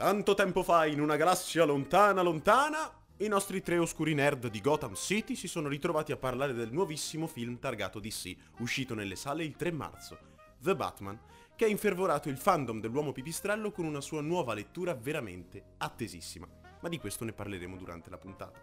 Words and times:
Tanto 0.00 0.32
tempo 0.32 0.62
fa, 0.62 0.86
in 0.86 0.98
una 0.98 1.16
galassia 1.16 1.66
lontana, 1.66 2.22
lontana, 2.22 2.90
i 3.18 3.28
nostri 3.28 3.60
tre 3.60 3.76
oscuri 3.76 4.14
nerd 4.14 4.48
di 4.48 4.62
Gotham 4.62 4.94
City 4.94 5.34
si 5.34 5.46
sono 5.46 5.68
ritrovati 5.68 6.10
a 6.10 6.16
parlare 6.16 6.54
del 6.54 6.72
nuovissimo 6.72 7.26
film 7.26 7.58
targato 7.58 8.00
DC, 8.00 8.34
uscito 8.60 8.94
nelle 8.94 9.14
sale 9.14 9.44
il 9.44 9.56
3 9.56 9.70
marzo, 9.72 10.18
The 10.58 10.74
Batman, 10.74 11.20
che 11.54 11.66
ha 11.66 11.68
infervorato 11.68 12.30
il 12.30 12.38
fandom 12.38 12.80
dell'uomo 12.80 13.12
pipistrello 13.12 13.72
con 13.72 13.84
una 13.84 14.00
sua 14.00 14.22
nuova 14.22 14.54
lettura 14.54 14.94
veramente 14.94 15.74
attesissima. 15.76 16.48
Ma 16.80 16.88
di 16.88 16.98
questo 16.98 17.26
ne 17.26 17.34
parleremo 17.34 17.76
durante 17.76 18.08
la 18.08 18.16
puntata. 18.16 18.58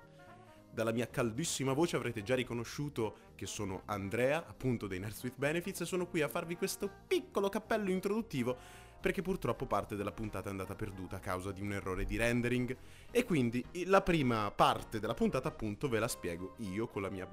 Dalla 0.71 0.91
mia 0.91 1.07
caldissima 1.07 1.73
voce 1.73 1.97
avrete 1.97 2.23
già 2.23 2.33
riconosciuto 2.33 3.33
che 3.35 3.45
sono 3.45 3.83
Andrea, 3.85 4.43
appunto 4.47 4.87
dei 4.87 4.97
Nerds 4.97 5.21
with 5.21 5.37
Benefits, 5.37 5.81
e 5.81 5.85
sono 5.85 6.07
qui 6.07 6.21
a 6.21 6.29
farvi 6.29 6.55
questo 6.55 6.89
piccolo 7.07 7.47
cappello 7.49 7.91
introduttivo 7.91 8.85
perché 8.99 9.21
purtroppo 9.21 9.65
parte 9.65 9.95
della 9.95 10.11
puntata 10.11 10.47
è 10.47 10.51
andata 10.51 10.75
perduta 10.75 11.17
a 11.17 11.19
causa 11.19 11.51
di 11.51 11.61
un 11.61 11.73
errore 11.73 12.05
di 12.05 12.17
rendering 12.17 12.75
e 13.11 13.23
quindi 13.23 13.63
la 13.85 14.01
prima 14.01 14.51
parte 14.51 14.99
della 14.99 15.13
puntata 15.13 15.47
appunto 15.47 15.87
ve 15.87 15.99
la 15.99 16.07
spiego 16.07 16.55
io 16.57 16.87
con 16.87 17.01
la 17.01 17.09
mia 17.09 17.27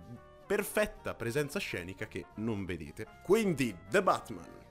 perfetta 0.47 1.15
presenza 1.15 1.59
scenica 1.59 2.07
che 2.07 2.27
non 2.37 2.65
vedete. 2.65 3.07
Quindi 3.23 3.75
The 3.89 4.03
Batman 4.03 4.63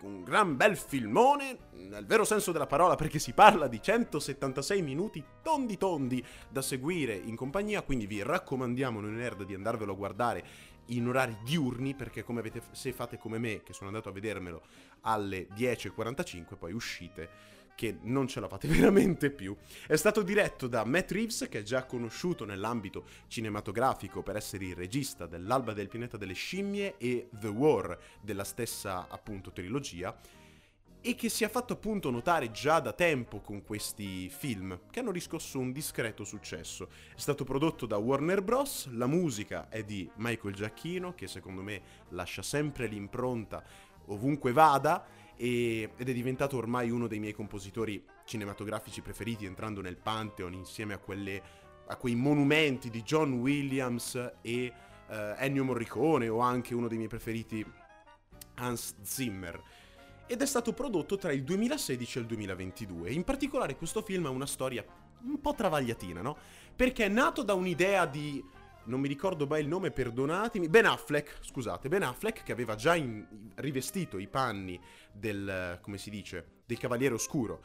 un 0.00 0.22
gran 0.22 0.56
bel 0.56 0.76
filmone, 0.76 1.58
nel 1.72 2.06
vero 2.06 2.24
senso 2.24 2.52
della 2.52 2.66
parola, 2.66 2.94
perché 2.94 3.18
si 3.18 3.32
parla 3.32 3.66
di 3.66 3.82
176 3.82 4.82
minuti 4.82 5.24
tondi 5.42 5.76
tondi 5.76 6.24
da 6.48 6.62
seguire 6.62 7.14
in 7.14 7.34
compagnia, 7.34 7.82
quindi 7.82 8.06
vi 8.06 8.22
raccomandiamo 8.22 9.00
noi 9.00 9.12
nerd 9.12 9.44
di 9.44 9.54
andarvelo 9.54 9.92
a 9.92 9.96
guardare 9.96 10.44
in 10.88 11.06
orari 11.08 11.36
diurni, 11.42 11.94
perché 11.94 12.22
come 12.22 12.40
avete, 12.40 12.62
se 12.72 12.92
fate 12.92 13.18
come 13.18 13.38
me, 13.38 13.62
che 13.62 13.72
sono 13.72 13.88
andato 13.88 14.08
a 14.08 14.12
vedermelo 14.12 14.62
alle 15.02 15.48
10.45, 15.54 16.56
poi 16.56 16.72
uscite 16.72 17.56
che 17.78 17.98
non 18.02 18.26
ce 18.26 18.40
la 18.40 18.48
fate 18.48 18.66
veramente 18.68 19.30
più. 19.30 19.56
È 19.86 19.94
stato 19.94 20.22
diretto 20.22 20.66
da 20.66 20.84
Matt 20.84 21.12
Reeves, 21.12 21.46
che 21.48 21.60
è 21.60 21.62
già 21.62 21.84
conosciuto 21.84 22.44
nell'ambito 22.44 23.04
cinematografico 23.28 24.22
per 24.22 24.34
essere 24.34 24.64
il 24.64 24.74
regista 24.74 25.26
dell'Alba 25.26 25.72
del 25.72 25.86
pianeta 25.86 26.16
delle 26.16 26.32
scimmie 26.32 26.96
e 26.98 27.28
The 27.30 27.46
War 27.46 27.96
della 28.20 28.42
stessa 28.42 29.06
appunto 29.08 29.52
trilogia 29.52 30.16
e 31.00 31.14
che 31.14 31.28
si 31.28 31.44
è 31.44 31.48
fatto 31.48 31.74
appunto 31.74 32.10
notare 32.10 32.50
già 32.50 32.80
da 32.80 32.92
tempo 32.92 33.40
con 33.40 33.62
questi 33.62 34.28
film, 34.28 34.80
che 34.90 35.00
hanno 35.00 35.12
riscosso 35.12 35.58
un 35.58 35.72
discreto 35.72 36.24
successo. 36.24 36.88
È 37.14 37.18
stato 37.18 37.44
prodotto 37.44 37.86
da 37.86 37.96
Warner 37.96 38.42
Bros., 38.42 38.88
la 38.92 39.06
musica 39.06 39.68
è 39.68 39.84
di 39.84 40.10
Michael 40.16 40.54
Giacchino, 40.54 41.14
che 41.14 41.28
secondo 41.28 41.62
me 41.62 41.80
lascia 42.10 42.42
sempre 42.42 42.86
l'impronta 42.86 43.62
ovunque 44.06 44.52
vada, 44.52 45.06
e, 45.36 45.90
ed 45.96 46.08
è 46.08 46.12
diventato 46.12 46.56
ormai 46.56 46.90
uno 46.90 47.06
dei 47.06 47.20
miei 47.20 47.32
compositori 47.32 48.04
cinematografici 48.24 49.00
preferiti, 49.00 49.46
entrando 49.46 49.80
nel 49.80 49.96
Pantheon 49.96 50.52
insieme 50.52 50.94
a, 50.94 50.98
quelle, 50.98 51.42
a 51.86 51.96
quei 51.96 52.16
monumenti 52.16 52.90
di 52.90 53.02
John 53.02 53.34
Williams 53.34 54.32
e 54.42 54.72
uh, 55.08 55.12
Ennio 55.38 55.62
Morricone, 55.62 56.28
o 56.28 56.40
anche 56.40 56.74
uno 56.74 56.88
dei 56.88 56.96
miei 56.96 57.08
preferiti, 57.08 57.64
Hans 58.56 58.96
Zimmer 59.02 59.62
ed 60.28 60.42
è 60.42 60.46
stato 60.46 60.72
prodotto 60.72 61.16
tra 61.16 61.32
il 61.32 61.42
2016 61.42 62.18
e 62.18 62.20
il 62.20 62.26
2022. 62.26 63.10
In 63.10 63.24
particolare 63.24 63.76
questo 63.76 64.02
film 64.02 64.26
ha 64.26 64.30
una 64.30 64.46
storia 64.46 64.84
un 65.22 65.40
po' 65.40 65.54
travagliatina, 65.54 66.20
no? 66.20 66.36
Perché 66.76 67.06
è 67.06 67.08
nato 67.08 67.42
da 67.42 67.54
un'idea 67.54 68.06
di 68.06 68.44
non 68.84 69.00
mi 69.00 69.08
ricordo 69.08 69.46
mai 69.46 69.60
il 69.60 69.68
nome, 69.68 69.90
perdonatemi, 69.90 70.68
Ben 70.68 70.86
Affleck, 70.86 71.38
scusate, 71.40 71.88
Ben 71.88 72.02
Affleck 72.02 72.42
che 72.42 72.52
aveva 72.52 72.74
già 72.74 72.94
in, 72.94 73.26
rivestito 73.56 74.18
i 74.18 74.28
panni 74.28 74.80
del, 75.12 75.78
come 75.82 75.98
si 75.98 76.08
dice, 76.08 76.62
del 76.64 76.78
Cavaliere 76.78 77.14
Oscuro 77.14 77.60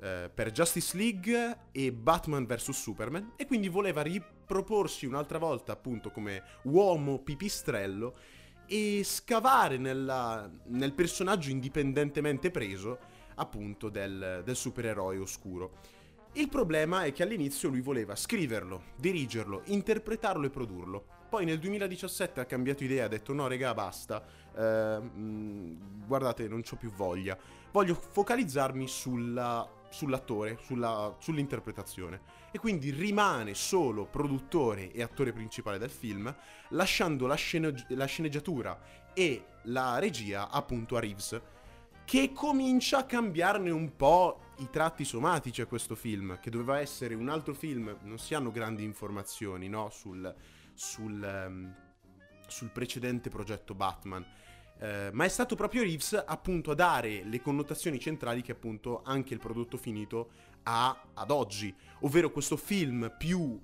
eh, 0.00 0.30
per 0.32 0.50
Justice 0.50 0.96
League 0.96 1.58
e 1.72 1.92
Batman 1.92 2.46
vs 2.46 2.70
Superman 2.70 3.32
e 3.36 3.46
quindi 3.46 3.68
voleva 3.68 4.02
riproporsi 4.02 5.06
un'altra 5.06 5.38
volta 5.38 5.72
appunto 5.72 6.10
come 6.10 6.42
uomo 6.62 7.18
pipistrello 7.20 8.16
e 8.66 9.02
scavare 9.04 9.76
nella, 9.76 10.50
nel 10.66 10.92
personaggio 10.92 11.50
indipendentemente 11.50 12.50
preso 12.50 12.98
appunto 13.36 13.88
del, 13.88 14.42
del 14.44 14.56
supereroe 14.56 15.18
oscuro. 15.18 15.78
Il 16.34 16.48
problema 16.48 17.04
è 17.04 17.12
che 17.12 17.22
all'inizio 17.22 17.68
lui 17.68 17.80
voleva 17.80 18.16
scriverlo, 18.16 18.84
dirigerlo, 18.96 19.62
interpretarlo 19.66 20.46
e 20.46 20.50
produrlo. 20.50 21.04
Poi 21.28 21.44
nel 21.44 21.58
2017 21.58 22.40
ha 22.40 22.44
cambiato 22.46 22.84
idea, 22.84 23.04
ha 23.04 23.08
detto 23.08 23.32
no 23.32 23.46
regà 23.46 23.74
basta, 23.74 24.22
eh, 24.54 25.00
guardate 26.06 26.48
non 26.48 26.62
ho 26.68 26.76
più 26.76 26.90
voglia, 26.90 27.36
voglio 27.70 27.94
focalizzarmi 27.94 28.86
sulla, 28.86 29.66
sull'attore, 29.92 30.58
sulla, 30.62 31.14
sull'interpretazione. 31.20 32.40
E 32.50 32.58
quindi 32.58 32.90
rimane 32.90 33.54
solo 33.54 34.06
produttore 34.06 34.90
e 34.90 35.02
attore 35.02 35.32
principale 35.32 35.78
del 35.78 35.90
film, 35.90 36.34
lasciando 36.70 37.26
la, 37.26 37.34
scene- 37.34 37.86
la 37.88 38.06
sceneggiatura 38.06 38.80
e 39.14 39.44
la 39.64 39.98
regia 39.98 40.50
appunto 40.50 40.96
a 40.96 41.00
Reeves 41.00 41.40
che 42.04 42.32
comincia 42.32 42.98
a 42.98 43.04
cambiarne 43.04 43.70
un 43.70 43.96
po' 43.96 44.40
i 44.58 44.68
tratti 44.70 45.04
somatici 45.04 45.60
a 45.60 45.66
questo 45.66 45.94
film, 45.94 46.38
che 46.40 46.50
doveva 46.50 46.78
essere 46.78 47.14
un 47.14 47.28
altro 47.28 47.54
film, 47.54 47.96
non 48.02 48.18
si 48.18 48.34
hanno 48.34 48.50
grandi 48.50 48.84
informazioni 48.84 49.68
no? 49.68 49.88
sul, 49.90 50.34
sul, 50.74 51.46
um, 51.46 51.74
sul, 52.46 52.70
precedente 52.70 53.30
progetto 53.30 53.74
Batman. 53.74 54.24
Uh, 54.82 55.10
ma 55.12 55.24
è 55.24 55.28
stato 55.28 55.54
proprio 55.54 55.82
Reeves 55.82 56.24
appunto 56.26 56.72
a 56.72 56.74
dare 56.74 57.22
le 57.22 57.40
connotazioni 57.40 58.00
centrali 58.00 58.42
che 58.42 58.50
appunto 58.50 59.02
anche 59.04 59.32
il 59.32 59.38
prodotto 59.38 59.76
finito 59.76 60.30
ha 60.64 61.04
ad 61.14 61.30
oggi, 61.30 61.72
ovvero 62.00 62.32
questo 62.32 62.56
film 62.56 63.14
più 63.16 63.60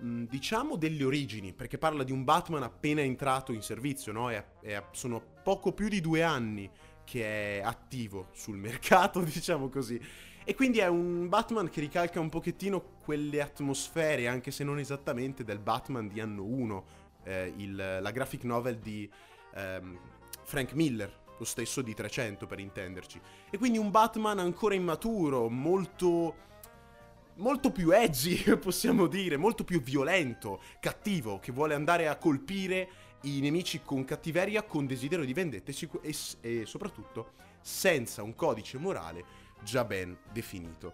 mm, 0.00 0.26
diciamo 0.26 0.76
delle 0.76 1.02
origini, 1.02 1.52
perché 1.52 1.76
parla 1.76 2.04
di 2.04 2.12
un 2.12 2.22
Batman 2.22 2.62
appena 2.62 3.00
entrato 3.00 3.52
in 3.52 3.62
servizio, 3.62 4.12
no? 4.12 4.30
E, 4.30 4.44
e 4.60 4.80
sono 4.92 5.20
poco 5.42 5.72
più 5.72 5.88
di 5.88 6.00
due 6.00 6.22
anni 6.22 6.70
che 7.02 7.58
è 7.58 7.60
attivo 7.60 8.28
sul 8.30 8.54
mercato, 8.56 9.22
diciamo 9.22 9.68
così. 9.68 10.00
E 10.44 10.54
quindi 10.54 10.78
è 10.78 10.86
un 10.86 11.28
Batman 11.28 11.68
che 11.68 11.80
ricalca 11.80 12.20
un 12.20 12.28
pochettino 12.28 12.98
quelle 13.02 13.40
atmosfere, 13.40 14.28
anche 14.28 14.52
se 14.52 14.62
non 14.62 14.78
esattamente, 14.78 15.42
del 15.42 15.58
Batman 15.58 16.06
di 16.06 16.20
anno 16.20 16.44
1, 16.44 16.84
eh, 17.24 17.52
la 17.66 18.10
graphic 18.12 18.44
novel 18.44 18.78
di 18.78 19.10
ehm, 19.54 19.98
Frank 20.44 20.72
Miller, 20.72 21.12
lo 21.38 21.44
stesso 21.44 21.82
di 21.82 21.94
300 21.94 22.46
per 22.46 22.60
intenderci. 22.60 23.20
E 23.50 23.58
quindi 23.58 23.78
un 23.78 23.90
Batman 23.90 24.38
ancora 24.38 24.74
immaturo, 24.74 25.48
molto 25.48 26.42
molto 27.36 27.72
più 27.72 27.90
edgy, 27.90 28.42
possiamo 28.58 29.06
dire, 29.06 29.36
molto 29.36 29.64
più 29.64 29.80
violento, 29.80 30.62
cattivo, 30.80 31.38
che 31.38 31.52
vuole 31.52 31.74
andare 31.74 32.08
a 32.08 32.16
colpire 32.16 32.88
i 33.22 33.40
nemici 33.40 33.80
con 33.82 34.04
cattiveria, 34.04 34.62
con 34.62 34.86
desiderio 34.86 35.24
di 35.24 35.32
vendetta 35.32 35.72
e, 35.72 35.88
e, 36.02 36.14
e 36.40 36.66
soprattutto 36.66 37.32
senza 37.60 38.22
un 38.22 38.34
codice 38.34 38.78
morale 38.78 39.24
già 39.62 39.84
ben 39.84 40.16
definito. 40.30 40.92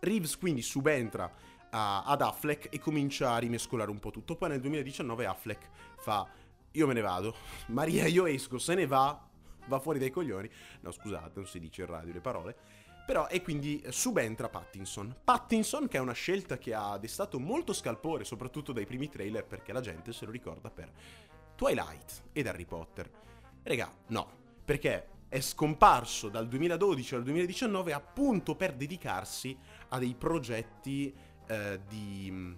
Reeves 0.00 0.36
quindi 0.36 0.62
subentra 0.62 1.32
a, 1.70 2.04
ad 2.04 2.20
Affleck 2.20 2.68
e 2.70 2.78
comincia 2.78 3.32
a 3.32 3.38
rimescolare 3.38 3.90
un 3.90 3.98
po' 3.98 4.10
tutto. 4.10 4.36
Poi 4.36 4.50
nel 4.50 4.60
2019 4.60 5.26
Affleck 5.26 5.68
fa 5.98 6.28
io 6.72 6.86
me 6.86 6.94
ne 6.94 7.00
vado, 7.00 7.34
Maria 7.68 8.06
io 8.06 8.26
esco, 8.26 8.58
se 8.58 8.74
ne 8.74 8.86
va, 8.86 9.28
va 9.66 9.78
fuori 9.78 9.98
dai 9.98 10.10
coglioni. 10.10 10.50
No 10.80 10.90
scusate, 10.90 11.32
non 11.34 11.46
si 11.46 11.58
dice 11.58 11.82
in 11.82 11.88
radio 11.88 12.12
le 12.12 12.20
parole 12.20 12.56
però, 13.10 13.26
e 13.26 13.42
quindi 13.42 13.82
subentra 13.88 14.48
Pattinson. 14.48 15.16
Pattinson, 15.24 15.88
che 15.88 15.96
è 15.96 16.00
una 16.00 16.12
scelta 16.12 16.58
che 16.58 16.72
ha 16.74 16.96
destato 16.96 17.40
molto 17.40 17.72
scalpore, 17.72 18.22
soprattutto 18.22 18.70
dai 18.70 18.86
primi 18.86 19.08
trailer, 19.08 19.44
perché 19.44 19.72
la 19.72 19.80
gente 19.80 20.12
se 20.12 20.26
lo 20.26 20.30
ricorda 20.30 20.70
per 20.70 20.92
Twilight 21.56 22.22
ed 22.30 22.46
Harry 22.46 22.66
Potter. 22.66 23.10
Regà, 23.64 23.92
no, 24.10 24.30
perché 24.64 25.08
è 25.28 25.40
scomparso 25.40 26.28
dal 26.28 26.46
2012 26.46 27.16
al 27.16 27.24
2019 27.24 27.92
appunto 27.92 28.54
per 28.54 28.74
dedicarsi 28.74 29.58
a 29.88 29.98
dei 29.98 30.14
progetti 30.14 31.12
eh, 31.48 31.80
di 31.88 32.56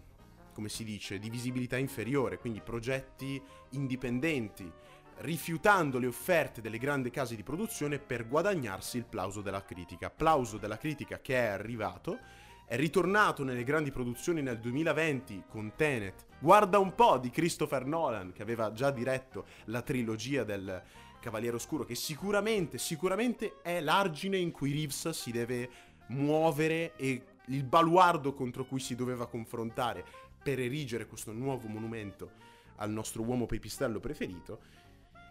come 0.52 0.68
si 0.68 0.84
dice, 0.84 1.18
di 1.18 1.30
visibilità 1.30 1.76
inferiore, 1.76 2.38
quindi 2.38 2.60
progetti 2.60 3.40
indipendenti, 3.70 4.70
rifiutando 5.18 5.98
le 5.98 6.06
offerte 6.06 6.60
delle 6.60 6.78
grandi 6.78 7.10
case 7.10 7.36
di 7.36 7.42
produzione 7.42 7.98
per 7.98 8.28
guadagnarsi 8.28 8.96
il 8.96 9.04
plauso 9.04 9.40
della 9.40 9.64
critica. 9.64 10.10
Plauso 10.10 10.58
della 10.58 10.78
critica 10.78 11.20
che 11.20 11.34
è 11.34 11.46
arrivato, 11.46 12.18
è 12.66 12.76
ritornato 12.76 13.44
nelle 13.44 13.64
grandi 13.64 13.90
produzioni 13.90 14.40
nel 14.40 14.58
2020 14.58 15.44
con 15.48 15.72
Tenet. 15.76 16.26
Guarda 16.38 16.78
un 16.78 16.94
po' 16.94 17.18
di 17.18 17.30
Christopher 17.30 17.84
Nolan 17.84 18.32
che 18.32 18.42
aveva 18.42 18.72
già 18.72 18.90
diretto 18.90 19.44
la 19.66 19.82
trilogia 19.82 20.42
del 20.42 20.82
Cavaliere 21.20 21.56
Oscuro, 21.56 21.84
che 21.84 21.94
sicuramente, 21.94 22.78
sicuramente 22.78 23.60
è 23.62 23.80
l'argine 23.80 24.38
in 24.38 24.50
cui 24.50 24.72
Reeves 24.72 25.10
si 25.10 25.30
deve 25.30 25.70
muovere 26.08 26.96
e 26.96 27.22
il 27.46 27.64
baluardo 27.64 28.32
contro 28.34 28.64
cui 28.64 28.80
si 28.80 28.94
doveva 28.94 29.26
confrontare 29.26 30.04
per 30.42 30.60
erigere 30.60 31.06
questo 31.06 31.32
nuovo 31.32 31.68
monumento 31.68 32.32
al 32.76 32.90
nostro 32.90 33.22
uomo 33.22 33.46
pepistello 33.46 34.00
preferito. 34.00 34.60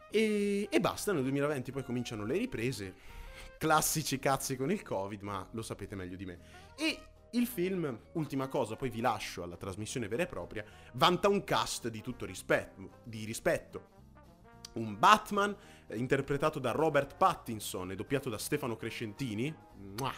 E, 0.09 0.67
e 0.69 0.79
basta, 0.79 1.13
nel 1.13 1.21
2020 1.23 1.71
poi 1.71 1.83
cominciano 1.83 2.25
le 2.25 2.37
riprese. 2.37 2.93
classici 3.57 4.19
cazzi 4.19 4.55
con 4.55 4.71
il 4.71 4.81
Covid, 4.81 5.21
ma 5.21 5.47
lo 5.51 5.61
sapete 5.61 5.95
meglio 5.95 6.15
di 6.15 6.25
me. 6.25 6.39
E 6.75 6.99
il 7.31 7.47
film, 7.47 7.97
ultima 8.13 8.47
cosa, 8.47 8.75
poi 8.75 8.89
vi 8.89 8.99
lascio 8.99 9.43
alla 9.43 9.55
trasmissione 9.55 10.07
vera 10.07 10.23
e 10.23 10.27
propria, 10.27 10.65
vanta 10.93 11.29
un 11.29 11.43
cast 11.43 11.87
di 11.87 12.01
tutto 12.01 12.25
rispetto. 12.25 12.99
Di 13.03 13.23
rispetto. 13.23 13.99
Un 14.73 14.97
Batman 14.97 15.55
eh, 15.87 15.97
interpretato 15.97 16.59
da 16.59 16.71
Robert 16.71 17.15
Pattinson 17.15 17.91
e 17.91 17.95
doppiato 17.95 18.29
da 18.29 18.37
Stefano 18.37 18.75
Crescentini. 18.75 19.53
Mua, 19.97 20.13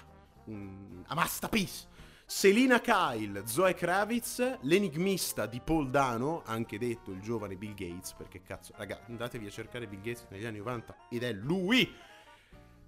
un, 0.45 1.03
masterpiece. 1.13 1.87
Selina 2.25 2.79
Kyle, 2.79 3.45
Zoe 3.45 3.73
Kravitz, 3.73 4.59
l'enigmista 4.61 5.45
di 5.45 5.59
Paul 5.63 5.89
Dano, 5.89 6.41
anche 6.45 6.77
detto 6.77 7.11
il 7.11 7.19
giovane 7.19 7.55
Bill 7.55 7.73
Gates, 7.73 8.13
perché 8.13 8.41
cazzo, 8.41 8.73
raga, 8.77 9.01
andatevi 9.07 9.45
a 9.45 9.49
cercare 9.49 9.87
Bill 9.87 10.01
Gates 10.01 10.25
negli 10.29 10.45
anni 10.45 10.57
90 10.59 10.95
ed 11.09 11.23
è 11.23 11.33
lui! 11.33 11.93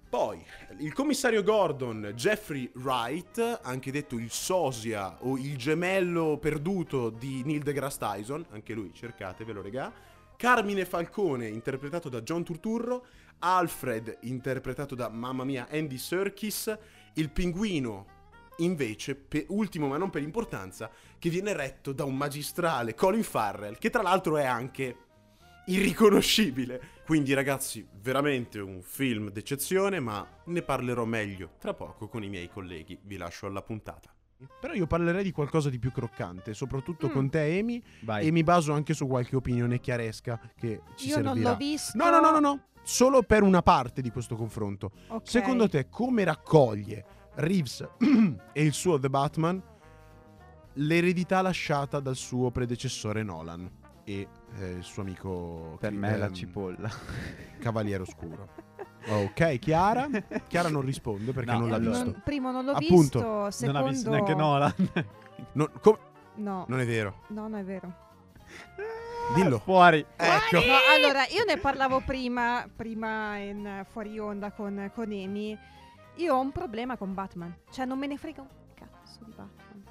Poi, 0.08 0.42
il 0.78 0.92
commissario 0.94 1.42
Gordon, 1.42 2.12
Jeffrey 2.14 2.70
Wright, 2.76 3.60
anche 3.62 3.90
detto 3.90 4.16
il 4.16 4.30
sosia 4.30 5.18
o 5.20 5.36
il 5.36 5.56
gemello 5.56 6.38
perduto 6.38 7.10
di 7.10 7.42
Neil 7.44 7.62
deGrasse 7.62 7.98
Tyson, 7.98 8.46
anche 8.50 8.72
lui, 8.72 8.92
cercatevelo, 8.94 9.60
regà. 9.60 9.92
Carmine 10.36 10.84
Falcone, 10.84 11.48
interpretato 11.48 12.08
da 12.08 12.22
John 12.22 12.44
Turturro. 12.44 13.04
Alfred, 13.40 14.18
interpretato 14.22 14.94
da, 14.94 15.08
mamma 15.08 15.44
mia, 15.44 15.66
Andy 15.70 15.98
Serkis. 15.98 16.78
Il 17.14 17.30
pinguino, 17.30 18.15
invece, 18.58 19.14
pe- 19.14 19.46
ultimo 19.50 19.86
ma 19.88 19.96
non 19.96 20.10
per 20.10 20.22
importanza, 20.22 20.90
che 21.18 21.30
viene 21.30 21.52
retto 21.52 21.92
da 21.92 22.04
un 22.04 22.16
magistrale, 22.16 22.94
Colin 22.94 23.22
Farrell, 23.22 23.78
che 23.78 23.90
tra 23.90 24.02
l'altro 24.02 24.36
è 24.36 24.44
anche 24.44 24.96
irriconoscibile. 25.66 26.80
Quindi 27.04 27.32
ragazzi, 27.34 27.86
veramente 28.00 28.58
un 28.58 28.80
film 28.82 29.30
d'eccezione, 29.30 30.00
ma 30.00 30.26
ne 30.46 30.62
parlerò 30.62 31.04
meglio 31.04 31.50
tra 31.58 31.74
poco 31.74 32.08
con 32.08 32.22
i 32.24 32.28
miei 32.28 32.48
colleghi. 32.48 32.98
Vi 33.02 33.16
lascio 33.16 33.46
alla 33.46 33.62
puntata. 33.62 34.10
Però 34.60 34.74
io 34.74 34.86
parlerei 34.86 35.22
di 35.22 35.32
qualcosa 35.32 35.70
di 35.70 35.78
più 35.78 35.92
croccante, 35.92 36.52
soprattutto 36.52 37.08
Mm. 37.08 37.10
con 37.12 37.30
te 37.30 37.58
Amy, 37.58 37.82
Vai. 38.02 38.26
e 38.26 38.30
mi 38.30 38.42
baso 38.42 38.72
anche 38.72 38.92
su 38.92 39.06
qualche 39.06 39.34
opinione 39.36 39.80
chiaresca 39.80 40.38
che 40.58 40.82
ci 40.96 41.06
Io 41.08 41.14
servirà. 41.14 41.32
non 41.34 41.42
l'ho 41.42 41.56
visto. 41.56 41.96
No, 41.96 42.10
no, 42.10 42.20
no, 42.20 42.30
no, 42.32 42.38
no, 42.40 42.64
solo 42.82 43.22
per 43.22 43.42
una 43.42 43.62
parte 43.62 44.02
di 44.02 44.10
questo 44.10 44.36
confronto. 44.36 44.90
Ok. 45.08 45.26
Secondo 45.28 45.68
te 45.68 45.88
come 45.88 46.22
raccoglie 46.24 47.04
Reeves 47.36 47.86
e 48.52 48.62
il 48.62 48.72
suo 48.72 48.98
The 48.98 49.08
Batman 49.10 49.62
l'eredità 50.74 51.40
lasciata 51.42 52.00
dal 52.00 52.16
suo 52.16 52.50
predecessore 52.50 53.22
Nolan 53.22 53.70
e 54.04 54.28
eh, 54.58 54.70
il 54.72 54.82
suo 54.84 55.02
amico 55.02 55.76
Per 55.80 55.92
me 55.92 56.14
è 56.14 56.16
la 56.16 56.26
ehm, 56.26 56.32
cipolla. 56.34 56.90
Cavaliere 57.58 58.02
Oscuro. 58.02 58.48
Ok, 59.08 59.60
Chiara? 59.60 60.08
Chiara 60.48 60.68
non 60.68 60.82
risponde 60.82 61.30
perché 61.30 61.52
No, 61.52 61.60
non 61.60 61.70
l'ha 61.70 61.78
visto. 61.78 62.04
Non- 62.04 62.22
primo 62.24 62.50
non 62.50 62.64
l'ho 62.64 62.72
Appunto. 62.72 62.92
visto, 63.20 63.50
secondo... 63.52 63.78
Non 63.78 63.88
ha 63.88 63.90
visto 63.92 64.10
neanche 64.10 64.34
Nolan. 64.34 64.74
Non, 65.52 65.70
com- 65.80 65.98
No, 66.36 66.64
non 66.66 66.80
è 66.80 66.86
vero. 66.86 67.22
no, 67.28 67.42
non 67.42 67.54
è 67.60 67.62
vero. 67.62 67.94
Dillo. 69.36 69.58
Fuori. 69.60 70.04
Ecco. 70.16 70.56
No, 70.56 70.74
allora, 70.92 71.24
io 71.28 71.44
ne 71.46 71.56
parlavo 71.56 72.00
prima, 72.00 72.68
prima 72.74 73.36
in 73.36 73.84
fuori 73.90 74.18
onda 74.18 74.50
con, 74.50 74.90
con 74.92 75.04
Amy. 75.12 75.56
Io 76.16 76.34
ho 76.34 76.40
un 76.40 76.52
problema 76.52 76.96
con 76.96 77.14
Batman. 77.14 77.54
Cioè, 77.70 77.84
non 77.84 77.98
me 77.98 78.06
ne 78.06 78.16
frega 78.16 78.40
un 78.40 78.48
cazzo 78.74 79.18
di 79.24 79.32
Batman. 79.34 79.84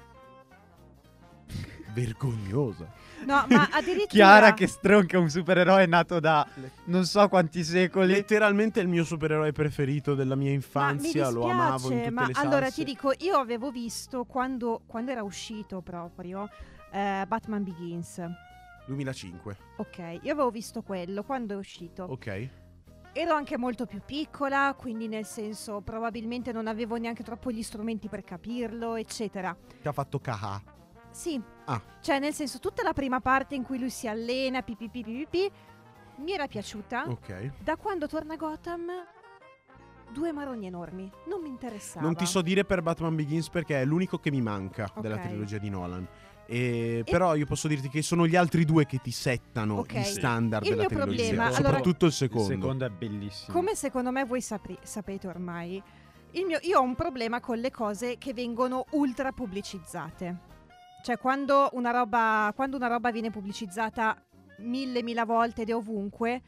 Vergognosa. 1.94 2.92
No, 3.24 3.46
ma 3.48 3.68
addirittura... 3.70 4.06
Chiara 4.08 4.54
che 4.54 4.66
stronca 4.66 5.18
un 5.18 5.30
supereroe 5.30 5.86
nato 5.86 6.20
da 6.20 6.46
non 6.84 7.04
so 7.06 7.28
quanti 7.28 7.64
secoli. 7.64 8.12
Letteralmente 8.12 8.80
il 8.80 8.88
mio 8.88 9.04
supereroe 9.04 9.52
preferito 9.52 10.14
della 10.14 10.34
mia 10.34 10.46
Ma 10.46 10.50
mi 10.50 10.54
infanzia, 10.56 11.30
lo 11.30 11.44
dispiace, 11.44 11.62
amavo 11.62 11.90
in 11.90 11.98
tutte 11.98 12.10
ma 12.10 12.26
le 12.26 12.32
allora 12.34 12.60
salse. 12.66 12.74
ti 12.74 12.84
dico, 12.84 13.12
io 13.18 13.36
avevo 13.36 13.70
visto 13.70 14.24
quando, 14.24 14.82
quando 14.86 15.10
era 15.10 15.22
uscito 15.22 15.80
proprio 15.80 16.48
eh, 16.92 17.24
Batman 17.26 17.62
Begins. 17.62 18.22
2005. 18.86 19.56
Ok, 19.76 19.98
io 20.22 20.32
avevo 20.32 20.50
visto 20.50 20.82
quello 20.82 21.22
quando 21.22 21.54
è 21.54 21.56
uscito. 21.56 22.04
Ok. 22.04 22.48
Ero 23.18 23.32
anche 23.32 23.56
molto 23.56 23.86
più 23.86 24.02
piccola, 24.04 24.74
quindi 24.78 25.08
nel 25.08 25.24
senso 25.24 25.80
probabilmente 25.80 26.52
non 26.52 26.66
avevo 26.66 26.96
neanche 26.96 27.22
troppo 27.22 27.50
gli 27.50 27.62
strumenti 27.62 28.08
per 28.08 28.22
capirlo, 28.22 28.94
eccetera. 28.96 29.56
Che 29.80 29.88
ha 29.88 29.92
fatto 29.92 30.18
Kaha. 30.20 30.62
Sì, 31.12 31.40
Ah. 31.64 31.80
cioè 32.02 32.18
nel 32.18 32.34
senso 32.34 32.58
tutta 32.58 32.82
la 32.82 32.92
prima 32.92 33.20
parte 33.20 33.54
in 33.54 33.62
cui 33.62 33.78
lui 33.78 33.88
si 33.88 34.06
allena, 34.06 34.60
pipipi, 34.60 35.02
pipipi, 35.02 35.50
mi 36.18 36.32
era 36.32 36.46
piaciuta. 36.46 37.04
Ok. 37.08 37.52
Da 37.62 37.76
quando 37.76 38.06
torna 38.06 38.34
a 38.34 38.36
Gotham, 38.36 38.84
due 40.12 40.32
maroni 40.32 40.66
enormi, 40.66 41.10
non 41.26 41.40
mi 41.40 41.48
interessava. 41.48 42.04
Non 42.04 42.16
ti 42.16 42.26
so 42.26 42.42
dire 42.42 42.66
per 42.66 42.82
Batman 42.82 43.16
Begins 43.16 43.48
perché 43.48 43.80
è 43.80 43.84
l'unico 43.86 44.18
che 44.18 44.30
mi 44.30 44.42
manca 44.42 44.92
della 45.00 45.14
Ok. 45.16 45.22
trilogia 45.22 45.56
di 45.56 45.70
Nolan. 45.70 46.06
E 46.48 47.02
Però 47.04 47.34
io 47.34 47.44
posso 47.46 47.66
dirti 47.68 47.88
che 47.88 48.02
sono 48.02 48.26
gli 48.26 48.36
altri 48.36 48.64
due 48.64 48.86
che 48.86 48.98
ti 49.02 49.10
settano 49.10 49.78
Ok. 49.78 49.94
gli 49.98 50.02
standard 50.04 50.64
Il 50.64 50.70
della 50.70 50.82
mio 50.82 50.88
trilogia. 50.90 51.16
problema, 51.16 51.44
allora- 51.46 51.62
soprattutto 51.62 52.04
il 52.04 52.10
Il 52.12 52.16
secondo. 52.16 52.48
secondo 52.48 52.84
è 52.86 52.88
bellissimo. 52.90 53.52
Come 53.56 53.74
secondo 53.74 54.10
me 54.12 54.24
voi 54.24 54.40
sapri- 54.40 54.78
sapete 54.82 55.26
ormai, 55.26 55.82
il 56.32 56.44
mio- 56.44 56.60
io 56.62 56.78
ho 56.78 56.82
un 56.82 56.94
problema 56.94 57.40
con 57.40 57.58
le 57.58 57.70
cose 57.70 58.16
che 58.18 58.32
vengono 58.32 58.84
ultra 58.90 59.32
pubblicizzate. 59.32 60.36
Cioè 61.02 61.18
quando 61.18 61.68
una 61.72 61.90
roba, 61.90 62.52
quando 62.54 62.76
una 62.76 62.88
roba 62.88 63.10
viene 63.10 63.30
pubblicizzata 63.30 64.16
mille, 64.58 65.02
mila 65.02 65.24
volte 65.24 65.62
ed 65.62 65.70
è 65.70 65.74
ovunque, 65.74 66.42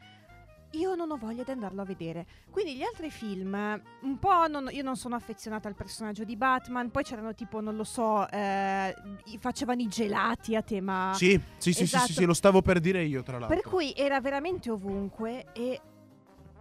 io 0.71 0.95
non 0.95 1.09
ho 1.11 1.17
voglia 1.17 1.43
di 1.43 1.51
andarlo 1.51 1.81
a 1.81 1.85
vedere. 1.85 2.25
Quindi 2.51 2.75
gli 2.75 2.83
altri 2.83 3.09
film, 3.09 3.53
un 4.01 4.19
po' 4.19 4.47
non- 4.47 4.69
io 4.71 4.83
non 4.83 4.95
sono 4.95 5.15
affezionata 5.15 5.67
al 5.67 5.75
personaggio 5.75 6.23
di 6.23 6.35
Batman, 6.35 6.91
poi 6.91 7.03
c'erano 7.03 7.33
tipo, 7.33 7.59
non 7.61 7.75
lo 7.75 7.83
so, 7.83 8.29
eh, 8.29 8.93
facevano 9.39 9.81
i 9.81 9.87
gelati 9.87 10.55
a 10.55 10.61
tema... 10.61 11.11
Sì, 11.15 11.31
sì, 11.31 11.41
sì, 11.57 11.73
sì, 11.73 11.83
Esatto. 11.83 12.05
sì, 12.07 12.13
sì, 12.13 12.25
lo 12.25 12.33
stavo 12.33 12.61
per 12.61 12.79
dire 12.79 13.03
io, 13.03 13.23
tra 13.23 13.39
l'altro. 13.39 13.55
Per 13.55 13.65
cui 13.67 13.93
era 13.95 14.21
veramente 14.21 14.69
ovunque 14.69 15.47
e 15.53 15.81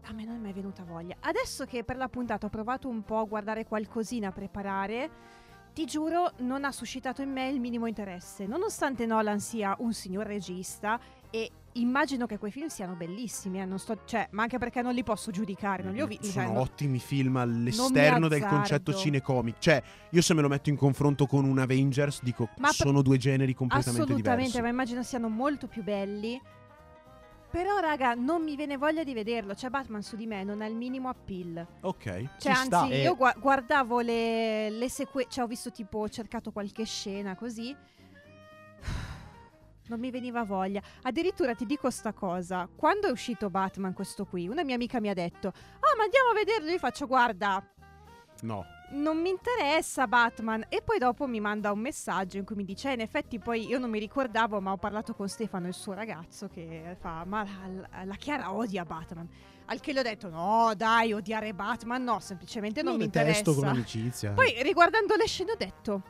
a 0.05 0.13
me 0.13 0.25
non 0.25 0.37
è 0.37 0.39
mai 0.39 0.53
venuta 0.53 0.85
voglia. 0.85 1.17
Adesso 1.21 1.67
che 1.67 1.85
per 1.85 1.97
la 1.99 2.09
puntata 2.09 2.47
ho 2.47 2.51
provato 2.51 2.89
un 2.89 3.03
po' 3.03 3.19
a 3.19 3.25
guardare 3.25 3.67
qualcosina 3.67 4.29
a 4.29 4.33
preparare, 4.33 5.11
ti 5.75 5.85
giuro 5.85 6.33
non 6.39 6.65
ha 6.65 6.73
suscitato 6.73 7.21
in 7.21 7.31
me 7.31 7.49
il 7.51 7.61
minimo 7.61 7.87
interesse. 7.87 8.47
Nonostante 8.47 9.05
Nolan 9.05 9.39
sia 9.39 9.77
un 9.81 9.93
signor 9.93 10.25
regista 10.27 10.99
e 11.31 11.51
immagino 11.81 12.27
che 12.27 12.39
quei 12.39 12.51
film 12.51 12.67
siano 12.69 12.95
bellissimi, 12.95 13.61
eh, 13.61 13.65
non 13.65 13.79
sto- 13.79 14.01
cioè, 14.05 14.29
ma 14.33 14.43
anche 14.43 14.59
perché 14.59 14.83
non 14.83 14.95
li 14.95 15.03
posso 15.03 15.31
giudicare, 15.31 15.83
non 15.83 15.93
li 15.93 16.01
ho 16.01 16.07
visti. 16.07 16.27
Sono 16.29 16.61
ottimi 16.61 16.99
film 16.99 17.37
all'esterno 17.37 18.29
del 18.29 18.45
concetto 18.45 18.93
cinecomic. 18.95 19.57
Cioè, 19.59 19.83
io 20.11 20.23
se 20.23 20.35
me 20.35 20.43
lo 20.43 20.49
metto 20.49 20.69
in 20.71 20.77
confronto 20.77 21.27
con 21.27 21.45
un 21.45 21.59
Avengers, 21.59 22.23
dico 22.23 22.49
Ma 22.59 22.71
sono 22.73 23.03
due 23.03 23.17
generi 23.19 23.55
completamente 23.55 24.03
Assolutamente, 24.03 24.43
diversi. 24.51 24.61
ma 24.63 24.69
immagino 24.69 25.03
siano 25.03 25.29
molto 25.29 25.67
più 25.67 25.83
belli. 25.83 26.41
Però, 27.51 27.79
raga, 27.79 28.13
non 28.13 28.43
mi 28.43 28.57
viene 28.57 28.77
voglia 28.77 29.03
di 29.05 29.15
vederlo. 29.15 29.55
Cioè, 29.55 29.71
Batman 29.71 30.03
su 30.03 30.17
di 30.17 30.27
me 30.27 30.45
non 30.45 30.61
ha 30.61 30.67
il 30.67 30.75
minimo 30.75 31.09
appeal. 31.09 31.67
Ok, 31.81 32.03
Cioè, 32.05 32.23
ci 32.39 32.49
anzi, 32.49 32.67
sta. 32.67 32.85
Io 32.95 33.15
gua- 33.17 33.35
guardavo 33.39 34.01
le, 34.01 34.69
le 34.69 34.89
sequenze, 34.91 35.31
cioè 35.33 35.45
ho 35.45 35.47
visto 35.47 35.71
tipo, 35.71 35.99
ho 36.01 36.09
cercato 36.11 36.51
qualche 36.53 36.85
scena 36.85 37.35
così. 37.37 37.75
Non 39.89 39.99
mi 39.99 40.11
veniva 40.11 40.45
voglia. 40.45 40.81
Addirittura 41.03 41.55
ti 41.55 41.67
dico 41.67 41.91
sta 41.91 42.13
cosa. 42.13 42.69
Quando 42.75 43.09
è 43.09 43.11
uscito 43.11 43.51
Batman, 43.51 43.93
questo 43.95 44.25
qui, 44.25 44.49
una 44.49 44.65
mia 44.65 44.75
amica 44.75 45.01
mi 45.01 45.09
ha 45.09 45.15
detto: 45.15 45.49
Ah, 45.49 45.97
ma 45.97 46.05
andiamo 46.05 46.31
a 46.31 46.35
vederlo. 46.35 46.71
Io 46.71 46.79
faccio, 46.79 47.07
guarda, 47.07 47.63
No, 48.43 48.65
non 48.91 49.21
mi 49.21 49.31
interessa 49.31 50.07
Batman. 50.07 50.65
E 50.69 50.83
poi 50.83 50.99
dopo 50.99 51.27
mi 51.27 51.41
manda 51.41 51.73
un 51.73 51.81
messaggio 51.81 52.37
in 52.37 52.45
cui 52.45 52.55
mi 52.55 52.65
dice: 52.65 52.91
"Eh, 52.91 52.95
In 52.95 53.01
effetti, 53.01 53.39
poi 53.39 53.67
io 53.67 53.79
non 53.79 53.91
mi 53.91 53.99
ricordavo, 53.99 54.61
ma 54.61 54.73
ho 54.73 54.77
parlato 54.77 55.15
con 55.15 55.29
Stefano, 55.29 55.67
il 55.67 55.75
suo 55.75 55.95
ragazzo, 55.95 56.49
che 56.49 56.97
fa: 57.01 57.25
Ma 57.25 57.45
la, 57.45 58.05
la 58.05 58.15
Chiara 58.15 58.53
odia 58.53 58.85
Batman. 58.85 59.29
Al 59.67 59.81
che 59.81 59.93
le 59.93 60.01
ho 60.01 60.03
detto: 60.03 60.29
No, 60.29 60.73
dai, 60.77 61.13
odiare 61.13 61.53
Batman, 61.53 62.05
no, 62.05 62.21
semplicemente 62.21 62.83
non 62.83 62.93
lo 62.93 62.99
mi 62.99 63.07
detesto 63.11 63.51
interessa. 63.51 63.61
con 63.61 63.69
amicizia. 63.69 64.33
Poi 64.33 64.63
riguardando 64.63 65.17
le 65.17 65.27
scene 65.27 65.53
ho 65.53 65.57
detto: 65.57 66.03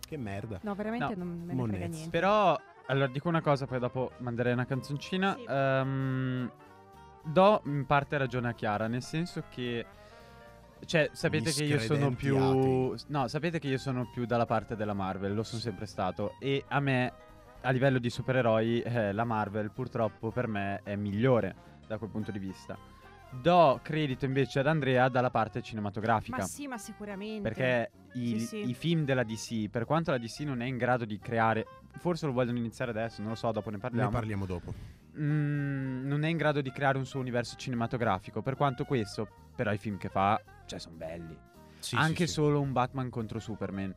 Che 0.00 0.16
merda. 0.16 0.58
No, 0.62 0.74
veramente 0.74 1.14
No, 1.14 1.24
non 1.24 1.42
me 1.44 1.54
ne 1.54 1.62
frega 1.68 1.86
niente. 1.86 2.10
Però, 2.10 2.58
allora 2.86 3.06
dico 3.06 3.28
una 3.28 3.40
cosa, 3.40 3.66
poi 3.66 3.78
dopo 3.78 4.12
manderei 4.18 4.52
una 4.52 4.66
canzoncina. 4.66 5.34
Sì. 5.34 5.44
Ehm, 5.48 6.50
do 7.22 7.62
in 7.66 7.86
parte 7.86 8.18
ragione 8.18 8.48
a 8.48 8.52
Chiara, 8.52 8.86
nel 8.86 9.02
senso 9.02 9.44
che. 9.50 9.86
Cioè, 10.84 11.10
sapete 11.12 11.52
che 11.52 11.64
io 11.64 11.78
sono 11.78 12.10
più. 12.10 12.36
No, 13.06 13.28
sapete 13.28 13.58
che 13.58 13.68
io 13.68 13.78
sono 13.78 14.10
più 14.12 14.26
dalla 14.26 14.46
parte 14.46 14.74
della 14.74 14.94
Marvel, 14.94 15.34
lo 15.34 15.44
sono 15.44 15.60
sempre 15.60 15.86
stato. 15.86 16.34
E 16.40 16.64
a 16.68 16.80
me, 16.80 17.12
a 17.60 17.70
livello 17.70 17.98
di 17.98 18.10
supereroi, 18.10 18.80
eh, 18.80 19.12
la 19.12 19.24
Marvel 19.24 19.70
purtroppo 19.70 20.30
per 20.30 20.48
me 20.48 20.80
è 20.82 20.96
migliore 20.96 21.54
da 21.86 21.98
quel 21.98 22.10
punto 22.10 22.32
di 22.32 22.40
vista. 22.40 22.76
Do 23.40 23.80
credito 23.82 24.24
invece 24.24 24.58
ad 24.60 24.66
Andrea 24.66 25.08
dalla 25.08 25.30
parte 25.30 25.62
cinematografica. 25.62 26.36
Ma 26.38 26.42
sì, 26.44 26.66
ma 26.66 26.76
sicuramente. 26.78 27.40
Perché 27.48 27.90
i, 28.14 28.38
Sì, 28.40 28.46
sì. 28.46 28.68
i 28.68 28.74
film 28.74 29.04
della 29.04 29.22
DC, 29.24 29.68
per 29.70 29.84
quanto 29.86 30.10
la 30.10 30.18
DC 30.18 30.40
non 30.40 30.60
è 30.60 30.66
in 30.66 30.76
grado 30.76 31.04
di 31.04 31.18
creare, 31.18 31.66
forse 31.98 32.26
lo 32.26 32.32
vogliono 32.32 32.58
iniziare 32.58 32.90
adesso, 32.90 33.20
non 33.22 33.30
lo 33.30 33.36
so, 33.36 33.50
dopo 33.50 33.70
ne 33.70 33.76
Ne 33.76 33.80
parliamo. 33.82 34.10
parliamo 34.10 34.46
dopo. 34.46 34.74
Mm, 35.18 36.06
non 36.06 36.24
è 36.24 36.28
in 36.28 36.36
grado 36.36 36.60
di 36.60 36.70
creare 36.70 36.98
un 36.98 37.06
suo 37.06 37.20
universo 37.20 37.56
cinematografico. 37.56 38.42
Per 38.42 38.54
quanto 38.56 38.84
questo, 38.84 39.26
però, 39.56 39.72
i 39.72 39.78
film 39.78 39.96
che 39.96 40.08
fa 40.08 40.40
cioè 40.66 40.78
sono 40.78 40.96
belli. 40.96 41.36
Sì, 41.78 41.96
Anche 41.96 42.26
sì, 42.26 42.26
sì. 42.26 42.32
solo 42.34 42.60
un 42.60 42.72
Batman 42.72 43.08
contro 43.10 43.38
Superman, 43.40 43.94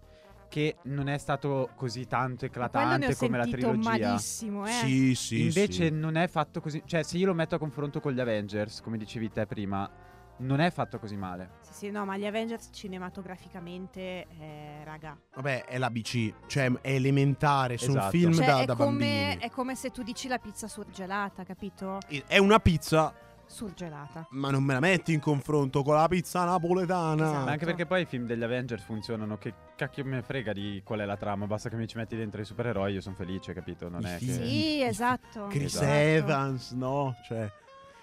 che 0.48 0.78
non 0.84 1.08
è 1.08 1.18
stato 1.18 1.70
così 1.76 2.06
tanto 2.08 2.48
Quello 2.48 2.58
ne 2.58 2.64
ho 2.64 2.68
eclatante 2.70 3.16
come 3.16 3.38
la 3.38 3.46
trilogia. 3.46 3.90
malissimo, 3.90 4.66
eh. 4.66 4.72
Sì, 4.72 5.16
sì, 5.16 5.42
Invece 5.44 5.86
sì. 5.88 5.92
non 5.92 6.16
è 6.16 6.28
fatto 6.28 6.62
così, 6.62 6.82
cioè 6.86 7.04
se 7.04 7.18
io 7.18 7.28
lo 7.28 7.34
metto 7.34 7.56
a 7.56 7.58
confronto 7.60 8.00
con 8.00 8.14
gli 8.14 8.20
Avengers, 8.20 8.82
come 8.82 8.98
dicevi 8.98 9.30
te 9.32 9.46
prima, 9.46 9.90
non 10.38 10.60
è 10.60 10.70
fatto 10.72 11.00
così 11.00 11.16
male. 11.16 11.52
Sì, 11.62 11.74
sì, 11.74 11.90
no, 11.92 12.04
ma 12.06 12.18
gli 12.18 12.26
Avengers 12.26 12.70
cinematograficamente, 12.72 14.28
eh, 14.40 14.84
raga. 14.84 15.18
Vabbè, 15.36 15.66
è 15.66 15.78
l'ABC, 15.78 16.34
cioè 16.48 16.72
è 16.82 16.92
elementare, 16.94 17.78
sono 17.78 17.98
Esatto. 18.00 18.12
film 18.12 18.34
Cioè, 18.34 18.46
da, 18.46 18.60
è, 18.62 18.66
da 18.66 18.76
come, 18.76 18.90
bambini. 18.98 19.38
è 19.40 19.50
come 19.50 19.76
se 19.76 19.92
tu 19.92 20.04
dici 20.04 20.28
la 20.28 20.38
pizza 20.38 20.68
surgelata, 20.68 21.44
capito? 21.44 22.00
È 22.28 22.38
una 22.38 22.60
pizza, 22.60 23.14
Surgelata. 23.48 24.28
ma 24.32 24.50
non 24.50 24.64
me 24.64 24.74
la 24.74 24.80
metti 24.80 25.14
in 25.14 25.20
confronto 25.20 25.84
con 25.84 25.96
la 25.96 26.08
pizza 26.08 26.44
napoletana. 26.46 27.24
Esatto. 27.26 27.46
Ma 27.46 27.52
anche 27.52 27.66
perché 27.66 27.86
poi 27.86 28.02
i 28.02 28.06
film 28.06 28.26
degli 28.26 28.44
Avengers 28.44 28.84
funzionano, 28.84 29.38
che 29.38 29.54
cacchio 29.76 30.04
me 30.06 30.22
frega 30.22 30.54
di 30.54 30.82
qual 30.84 31.00
è 31.00 31.06
la 31.06 31.18
trama, 31.18 31.46
basta 31.48 31.70
che 31.70 31.76
mi 31.76 31.88
ci 31.88 31.98
metti 31.98 32.16
dentro 32.16 32.42
i 32.42 32.46
supereroi, 32.46 32.94
io 32.94 33.02
sono 33.02 33.16
felice, 33.16 33.54
capito? 33.54 33.88
Non 33.90 34.02
I 34.02 34.06
è 34.06 34.18
film. 34.18 34.38
che... 34.38 34.46
Sì, 34.46 34.82
esatto. 34.82 35.48
Chris 35.48 35.76
esatto. 35.76 35.92
Evans, 35.92 36.72
no? 36.72 37.16
Cioè, 37.26 37.52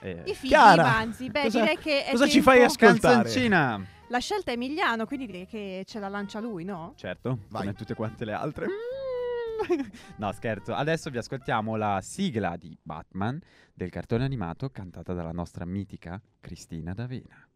eh, 0.00 0.22
I 0.26 0.34
figli 0.34 0.52
manzi. 0.52 1.30
Beh, 1.30 1.42
cosa- 1.42 1.61
direi 1.61 1.78
che 1.78 2.04
cosa 2.11 2.26
ci 2.28 2.40
fai 2.40 2.62
ascoltare? 2.62 3.22
Canzoncina! 3.22 3.87
La 4.08 4.18
scelta 4.18 4.50
è 4.50 4.54
Emiliano, 4.54 5.06
quindi 5.06 5.25
direi 5.25 5.46
che 5.46 5.84
ce 5.87 5.99
la 5.99 6.08
lancia 6.08 6.38
lui, 6.38 6.64
no? 6.64 6.92
Certo, 6.96 7.38
Vai. 7.49 7.62
come 7.62 7.72
tutte 7.75 7.94
quante 7.94 8.25
le 8.26 8.32
altre. 8.32 8.66
no, 10.16 10.33
scherzo. 10.33 10.75
Adesso 10.75 11.11
vi 11.11 11.19
ascoltiamo 11.19 11.76
la 11.76 12.00
sigla 12.02 12.57
di 12.57 12.76
Batman 12.83 13.40
del 13.75 13.90
cartone 13.90 14.25
animato 14.25 14.71
cantata 14.71 15.12
dalla 15.12 15.33
nostra 15.33 15.64
mitica 15.64 16.21
Cristina 16.40 16.92
D'Avena. 16.92 17.49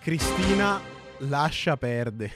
Cristina 0.00 0.80
lascia 1.20 1.76
perde. 1.76 2.30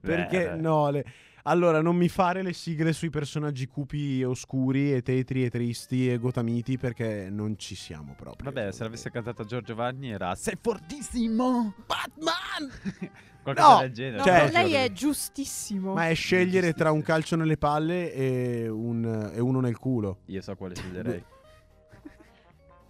Perché 0.00 0.50
Beh. 0.50 0.56
no, 0.56 0.90
le- 0.90 1.04
allora 1.48 1.80
non 1.80 1.96
mi 1.96 2.08
fare 2.08 2.42
le 2.42 2.52
sigle 2.52 2.92
sui 2.92 3.10
personaggi 3.10 3.66
cupi 3.66 4.20
e 4.20 4.24
oscuri 4.24 4.92
e 4.94 5.02
tetri 5.02 5.44
e 5.44 5.50
tristi 5.50 6.10
e 6.10 6.18
gotamiti 6.18 6.76
perché 6.78 7.28
non 7.30 7.58
ci 7.58 7.74
siamo 7.74 8.14
proprio. 8.16 8.50
Vabbè, 8.50 8.70
se 8.72 8.82
l'avesse 8.84 9.10
cantata 9.10 9.44
Giorgio 9.44 9.74
Vanni 9.74 10.10
era 10.10 10.34
Sei 10.34 10.56
fortissimo! 10.60 11.74
Batman! 11.86 13.10
Qualcosa 13.42 13.72
No, 13.74 13.80
del 13.80 13.92
genere. 13.92 14.16
No, 14.18 14.24
Cioè- 14.24 14.40
per 14.44 14.52
lei 14.52 14.72
è 14.72 14.92
giustissimo. 14.92 15.94
Ma 15.94 16.08
è 16.08 16.14
scegliere 16.14 16.72
tra 16.74 16.90
un 16.92 17.02
calcio 17.02 17.34
nelle 17.36 17.56
palle 17.56 18.12
e, 18.12 18.68
un- 18.68 19.30
e 19.34 19.40
uno 19.40 19.60
nel 19.60 19.78
culo. 19.78 20.18
Io 20.26 20.42
so 20.42 20.54
quale 20.56 20.74
sceglierei. 20.74 21.24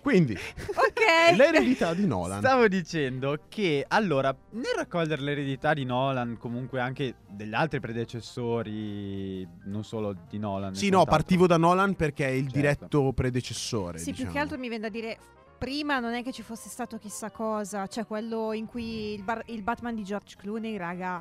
Quindi, 0.00 0.32
Ok. 0.34 1.34
l'eredità 1.36 1.92
di 1.92 2.06
Nolan. 2.06 2.38
Stavo 2.38 2.66
dicendo 2.68 3.36
che 3.48 3.84
allora, 3.88 4.34
nel 4.50 4.72
raccogliere 4.76 5.20
l'eredità 5.20 5.74
di 5.74 5.84
Nolan, 5.84 6.36
comunque 6.38 6.80
anche 6.80 7.16
degli 7.28 7.52
altri 7.52 7.80
predecessori, 7.80 9.46
non 9.64 9.84
solo 9.84 10.14
di 10.28 10.38
Nolan. 10.38 10.74
Sì, 10.74 10.88
no, 10.88 11.04
partivo 11.04 11.46
da 11.46 11.56
Nolan 11.56 11.94
perché 11.94 12.26
è 12.26 12.30
il 12.30 12.44
Certo. 12.44 12.56
diretto 12.56 13.12
predecessore. 13.12 13.98
Sì, 13.98 14.04
più 14.06 14.12
diciamo. 14.12 14.32
che 14.32 14.38
altro 14.38 14.58
mi 14.58 14.68
viene 14.68 14.82
da 14.84 14.88
dire. 14.88 15.18
Prima 15.58 15.98
non 15.98 16.14
è 16.14 16.22
che 16.22 16.30
ci 16.30 16.42
fosse 16.42 16.68
stato 16.68 16.98
chissà 16.98 17.30
cosa. 17.32 17.86
Cioè, 17.88 18.06
quello 18.06 18.52
in 18.52 18.66
cui 18.66 19.12
il, 19.14 19.24
bar- 19.24 19.42
il 19.46 19.62
Batman 19.64 19.96
di 19.96 20.04
George 20.04 20.36
Clooney, 20.38 20.76
raga. 20.76 21.20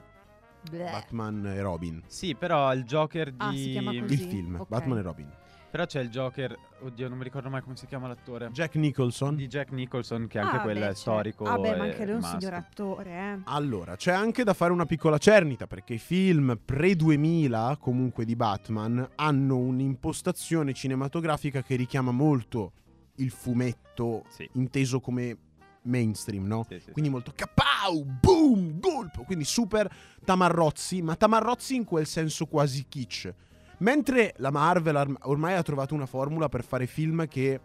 bleh. 0.69 0.91
Batman 0.91 1.43
e 1.47 1.59
Robin. 1.61 2.03
Sì, 2.05 2.35
però 2.35 2.71
il 2.73 2.83
Joker 2.83 3.31
di... 3.31 3.37
Ah, 3.39 3.51
si 3.51 3.71
chiama 3.71 3.99
così? 3.99 4.13
Il 4.13 4.19
film, 4.29 4.59
ok. 4.59 4.67
Batman 4.67 4.97
e 4.99 5.01
Robin. 5.01 5.29
Però 5.77 5.87
c'è 5.89 6.01
il 6.01 6.09
Joker, 6.09 6.57
oddio 6.79 7.07
non 7.07 7.19
mi 7.19 7.23
ricordo 7.23 7.51
mai 7.51 7.61
come 7.61 7.75
si 7.75 7.85
chiama 7.85 8.07
l'attore. 8.07 8.49
Jack 8.49 8.73
Nicholson. 8.77 9.35
Di 9.35 9.45
Jack 9.45 9.69
Nicholson, 9.69 10.25
che 10.25 10.39
anche 10.39 10.55
Ah, 10.55 10.61
quello 10.61 10.79
beh, 10.79 10.89
è 10.89 10.95
storico. 10.95 11.43
Ah, 11.45 11.59
beh, 11.59 11.75
ma 11.75 11.83
anche 11.83 12.03
lui 12.03 12.13
è 12.13 12.15
un 12.15 12.23
signor 12.23 12.53
attore, 12.55 13.11
eh. 13.11 13.39
Allora, 13.43 13.95
c'è 13.95 14.11
anche 14.11 14.43
da 14.43 14.55
fare 14.55 14.71
una 14.71 14.87
piccola 14.87 15.19
cernita 15.19 15.67
perché 15.67 15.93
i 15.93 15.97
film 15.99 16.59
pre-2000, 16.65 17.77
comunque 17.77 18.25
di 18.25 18.35
Batman, 18.35 19.07
hanno 19.13 19.57
un'impostazione 19.57 20.73
cinematografica 20.73 21.61
che 21.61 21.75
richiama 21.75 22.09
molto 22.09 22.71
il 23.17 23.29
fumetto 23.29 24.23
Sì. 24.29 24.49
inteso 24.53 24.99
come 24.99 25.37
mainstream, 25.83 26.47
no? 26.47 26.65
Sì, 26.67 26.79
sì, 26.79 26.89
Quindi 26.91 27.11
molto 27.11 27.33
capau, 27.35 28.03
boom, 28.03 28.79
colpo, 28.79 29.21
quindi 29.25 29.43
super 29.43 29.87
tamarrozzi, 30.25 31.03
ma 31.03 31.15
tamarrozzi 31.15 31.75
in 31.75 31.83
quel 31.83 32.07
senso 32.07 32.47
quasi 32.47 32.83
kitsch. 32.89 33.31
Mentre 33.79 34.33
la 34.37 34.51
Marvel 34.51 35.17
ormai 35.23 35.53
ha 35.53 35.61
trovato 35.61 35.93
una 35.93 36.05
formula 36.05 36.49
per 36.49 36.63
fare 36.63 36.87
film 36.87 37.27
che 37.27 37.59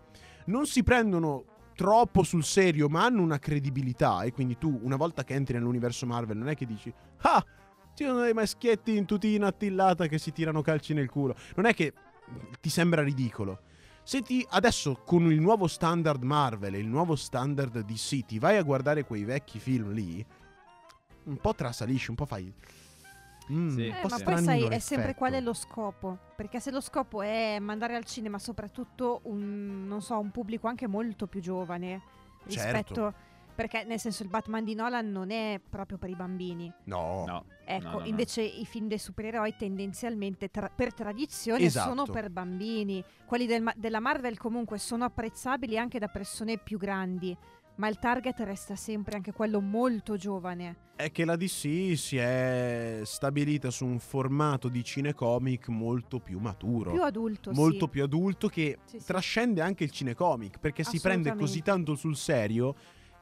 non 0.46 0.66
si 0.66 0.82
prendono 0.82 1.44
troppo 1.74 2.22
sul 2.22 2.44
serio, 2.44 2.88
ma 2.88 3.04
hanno 3.04 3.22
una 3.22 3.38
credibilità. 3.38 4.22
E 4.22 4.32
quindi 4.32 4.58
tu, 4.58 4.78
una 4.82 4.96
volta 4.96 5.24
che 5.24 5.34
entri 5.34 5.54
nell'universo 5.54 6.06
Marvel, 6.06 6.36
non 6.36 6.48
è 6.48 6.54
che 6.54 6.66
dici, 6.66 6.92
ah, 7.22 7.44
ci 7.94 8.04
sono 8.04 8.22
dei 8.22 8.32
maschietti 8.32 8.96
in 8.96 9.04
tutina 9.04 9.48
attillata 9.48 10.06
che 10.06 10.18
si 10.18 10.32
tirano 10.32 10.62
calci 10.62 10.94
nel 10.94 11.08
culo. 11.08 11.34
Non 11.56 11.66
è 11.66 11.74
che 11.74 11.92
ti 12.60 12.68
sembra 12.68 13.02
ridicolo. 13.02 13.60
Se 14.04 14.20
ti 14.20 14.44
adesso 14.50 15.00
con 15.04 15.30
il 15.30 15.40
nuovo 15.40 15.66
standard 15.68 16.22
Marvel 16.22 16.74
e 16.74 16.78
il 16.78 16.88
nuovo 16.88 17.14
standard 17.14 17.84
DC 17.84 18.24
ti 18.24 18.38
vai 18.38 18.56
a 18.56 18.62
guardare 18.62 19.04
quei 19.04 19.24
vecchi 19.24 19.60
film 19.60 19.92
lì, 19.92 20.24
un 21.24 21.36
po' 21.36 21.54
trasalisci, 21.54 22.10
un 22.10 22.16
po' 22.16 22.26
fai. 22.26 22.52
Mm, 23.50 23.68
Sì. 23.68 23.86
Eh, 23.86 24.06
ma 24.08 24.18
poi 24.22 24.38
sai, 24.42 24.66
è 24.66 24.78
sempre 24.78 25.14
qual 25.14 25.32
è 25.32 25.40
lo 25.40 25.52
scopo. 25.54 26.18
Perché 26.36 26.60
se 26.60 26.70
lo 26.70 26.80
scopo 26.80 27.22
è 27.22 27.58
mandare 27.60 27.96
al 27.96 28.04
cinema 28.04 28.38
soprattutto 28.38 29.20
un, 29.24 29.86
non 29.86 30.02
so, 30.02 30.18
un 30.18 30.30
pubblico 30.30 30.66
anche 30.68 30.86
molto 30.86 31.26
più 31.26 31.40
giovane 31.40 32.02
Certo. 32.46 32.48
rispetto... 32.48 33.14
Perché 33.54 33.84
nel 33.84 34.00
senso 34.00 34.22
il 34.22 34.30
Batman 34.30 34.64
di 34.64 34.74
Nolan 34.74 35.12
non 35.12 35.30
è 35.30 35.60
proprio 35.68 35.98
per 35.98 36.08
i 36.08 36.14
bambini. 36.16 36.72
No. 36.84 37.24
No. 37.26 37.44
Ecco, 37.66 37.84
No, 37.84 37.92
no, 37.92 37.98
no. 37.98 38.06
invece 38.06 38.40
i 38.40 38.64
film 38.64 38.88
dei 38.88 38.96
supereroi 38.98 39.54
tendenzialmente 39.58 40.48
tra- 40.50 40.70
per 40.74 40.94
tradizione 40.94 41.62
Esatto. 41.64 41.88
sono 41.90 42.04
per 42.06 42.30
bambini. 42.30 43.04
Quelli 43.26 43.44
del 43.44 43.60
ma- 43.60 43.74
della 43.76 44.00
Marvel 44.00 44.38
comunque 44.38 44.78
sono 44.78 45.04
apprezzabili 45.04 45.76
anche 45.76 45.98
da 45.98 46.08
persone 46.08 46.56
più 46.56 46.78
grandi. 46.78 47.36
Ma 47.76 47.88
il 47.88 47.98
target 47.98 48.38
resta 48.40 48.76
sempre 48.76 49.16
anche 49.16 49.32
quello 49.32 49.60
molto 49.60 50.16
giovane. 50.16 50.90
È 50.94 51.10
che 51.10 51.24
la 51.24 51.36
DC 51.36 51.96
si 51.96 52.16
è 52.16 53.00
stabilita 53.04 53.70
su 53.70 53.86
un 53.86 53.98
formato 53.98 54.68
di 54.68 54.84
cinecomic 54.84 55.68
molto 55.68 56.20
più 56.20 56.38
maturo. 56.38 56.92
Più 56.92 57.02
adulto, 57.02 57.50
molto 57.52 57.86
sì. 57.86 57.90
più 57.90 58.02
adulto 58.04 58.48
che 58.48 58.78
Sì, 58.84 58.98
sì. 58.98 59.06
trascende 59.06 59.62
anche 59.62 59.84
il 59.84 59.90
cinecomic 59.90 60.58
perché 60.58 60.84
si 60.84 61.00
prende 61.00 61.34
così 61.34 61.62
tanto 61.62 61.94
sul 61.94 62.16
serio 62.16 62.74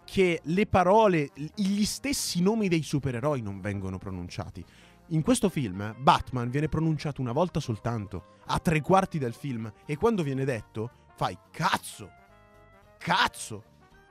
che 0.04 0.40
le 0.42 0.66
parole, 0.66 1.30
gli 1.54 1.85
stessi 1.85 2.42
nomi 2.42 2.69
dei 2.69 2.83
supereroi 2.83 3.42
non 3.42 3.61
vengono 3.61 3.99
pronunciati. 3.99 4.64
In 5.09 5.23
questo 5.23 5.49
film 5.49 5.80
eh, 5.80 5.95
Batman 5.97 6.50
viene 6.50 6.69
pronunciato 6.69 7.21
una 7.21 7.33
volta 7.33 7.61
soltanto, 7.61 8.38
a 8.47 8.59
tre 8.59 8.80
quarti 8.80 9.19
del 9.19 9.33
film, 9.33 9.73
e 9.87 9.97
quando 9.97 10.23
viene 10.23 10.45
detto 10.45 10.90
fai 11.14 11.37
cazzo, 11.50 12.11
cazzo. 12.99 13.70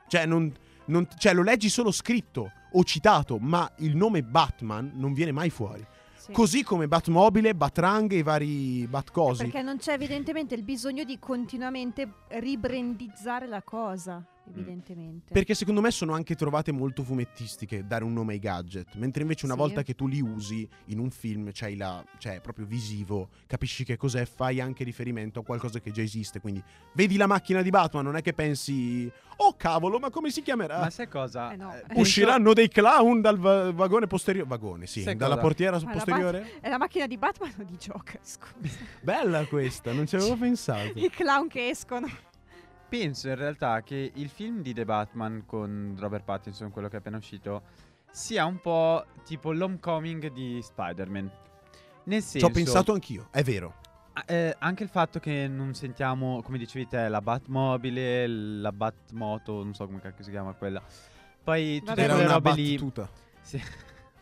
Cioè, 0.10 0.25
non, 0.25 0.51
non- 0.86 1.08
cioè, 1.18 1.34
lo 1.34 1.44
leggi 1.44 1.70
solo 1.70 1.92
scritto 1.92 2.51
o 2.74 2.84
citato, 2.84 3.38
ma 3.38 3.72
il 3.78 3.96
nome 3.96 4.24
Batman 4.24 4.92
non 4.96 5.13
viene 5.13 5.32
mai 5.32 5.50
fuori. 5.50 5.86
Sì. 6.18 6.32
Così 6.34 6.63
come 6.63 6.88
Batmobile, 6.88 7.56
Batrang 7.56 8.12
e 8.12 8.18
i 8.18 8.24
vari 8.24 8.86
Batcosi. 8.88 9.44
Perché 9.44 9.62
non 9.62 9.78
c'è 9.78 9.94
evidentemente 9.94 10.54
il 10.54 10.63
bisogno 10.63 11.04
di 11.04 11.18
continuamente 11.18 12.12
ribrandizzare 12.28 13.48
la 13.48 13.62
cosa, 13.63 14.24
evidentemente. 14.50 15.34
Perché 15.34 15.53
secondo 15.53 15.82
me 15.82 15.91
sono 15.91 16.13
anche 16.13 16.36
trovate 16.36 16.72
molto 16.72 17.03
fumettistiche 17.03 17.86
dare 17.86 18.03
un 18.03 18.13
nome 18.13 18.34
ai 18.34 18.39
gadget. 18.39 18.96
Mentre 18.96 19.22
invece 19.22 19.46
una 19.46 19.53
Sì. 19.56 19.60
volta 19.60 19.84
che 19.84 19.96
tu 19.96 20.08
li 20.08 20.22
usi 20.22 20.68
in 20.86 21.00
un 21.00 21.10
film, 21.10 21.50
c'hai 21.53 21.75
la, 21.75 22.03
cioè 22.18 22.41
proprio 22.41 22.65
visivo, 22.65 23.29
capisci 23.48 23.84
che 23.84 23.98
cos'è, 23.98 24.25
fai 24.25 24.60
anche 24.62 24.84
riferimento 24.84 25.39
a 25.39 25.44
qualcosa 25.44 25.79
che 25.79 25.91
già 25.91 26.01
esiste. 26.01 26.39
Quindi 26.39 26.63
vedi 26.94 27.18
la 27.18 27.27
macchina 27.27 27.62
di 27.62 27.70
Batman, 27.70 28.03
non 28.03 28.15
è 28.15 28.22
che 28.22 28.34
pensi, 28.34 29.12
oh 29.38 29.53
cavolo, 29.56 30.00
ma 30.00 30.10
come 30.10 30.29
si 30.32 30.41
chiamerà? 30.41 30.79
Ma 30.79 30.89
sai 30.89 31.08
cosa? 31.08 31.51
Eh 31.51 31.56
no. 31.56 31.74
Eh, 31.75 31.84
Penso- 31.88 32.01
Usciranno 32.01 32.53
dei 32.53 32.68
clown 32.70 33.22
dal 33.22 33.38
va- 33.38 33.72
vagone 33.72 34.08
posteriore. 34.08 34.48
Vagone, 34.48 34.86
sì, 34.88 35.01
Sai 35.01 35.15
dalla 35.15 35.36
cosa? 35.36 35.46
portiera 35.48 35.77
Ma 35.79 35.84
la 35.86 35.91
posteriore. 35.91 36.60
È 36.60 36.70
la 36.70 36.77
macchina 36.77 37.08
di 37.08 37.18
Batman 37.18 37.53
o 37.60 37.63
di 37.63 37.75
Joker? 37.77 38.20
Scusa. 38.24 38.77
Bella 39.01 39.46
questa, 39.46 39.91
non 39.94 40.08
ci 40.08 40.15
avevo 40.15 40.36
pensato. 40.38 40.98
I 40.98 41.10
clown 41.10 41.48
che 41.48 41.70
escono. 41.70 42.08
Penso 42.89 43.27
in 43.27 43.36
realtà 43.36 43.81
che 43.84 44.12
il 44.15 44.29
film 44.29 44.62
di 44.62 44.74
The 44.74 44.84
Batman 44.84 45.43
con 45.46 45.96
Robert 46.00 46.24
Pattinson, 46.24 46.72
quello 46.72 46.88
che 46.88 46.96
è 46.96 47.00
appena 47.00 47.17
uscito, 47.17 47.62
sia 48.10 48.46
un 48.46 48.60
po' 48.60 49.05
tipo 49.24 49.51
l'homecoming 49.51 50.31
di 50.31 50.60
Spider-Man. 50.62 51.31
Nel 52.05 52.22
Ci 52.22 52.27
senso, 52.27 52.48
ho 52.48 52.50
pensato 52.50 52.91
anch'io, 52.93 53.27
è 53.31 53.43
vero. 53.43 53.75
eh, 54.25 54.55
anche 54.58 54.81
il 54.84 54.89
fatto 54.89 55.19
che 55.19 55.48
non 55.48 55.75
sentiamo, 55.75 56.41
come 56.41 56.58
dicevi 56.58 56.88
te, 56.88 57.08
la 57.08 57.22
Batmobile, 57.22 58.27
la 58.27 58.72
Batmoto, 58.72 59.63
non 59.63 59.75
so 59.75 59.86
come 59.86 60.00
cacchio 60.01 60.24
si 60.24 60.31
chiama 60.31 60.53
quella. 60.53 60.81
Poi 61.43 61.79
tutte 61.79 61.91
Vabbè, 61.91 62.01
Era 62.01 62.13
quelle 62.13 62.25
una 62.27 62.34
robe 62.38 62.53
lì. 62.53 62.72
battuta. 62.74 63.10
Sì. 63.41 63.62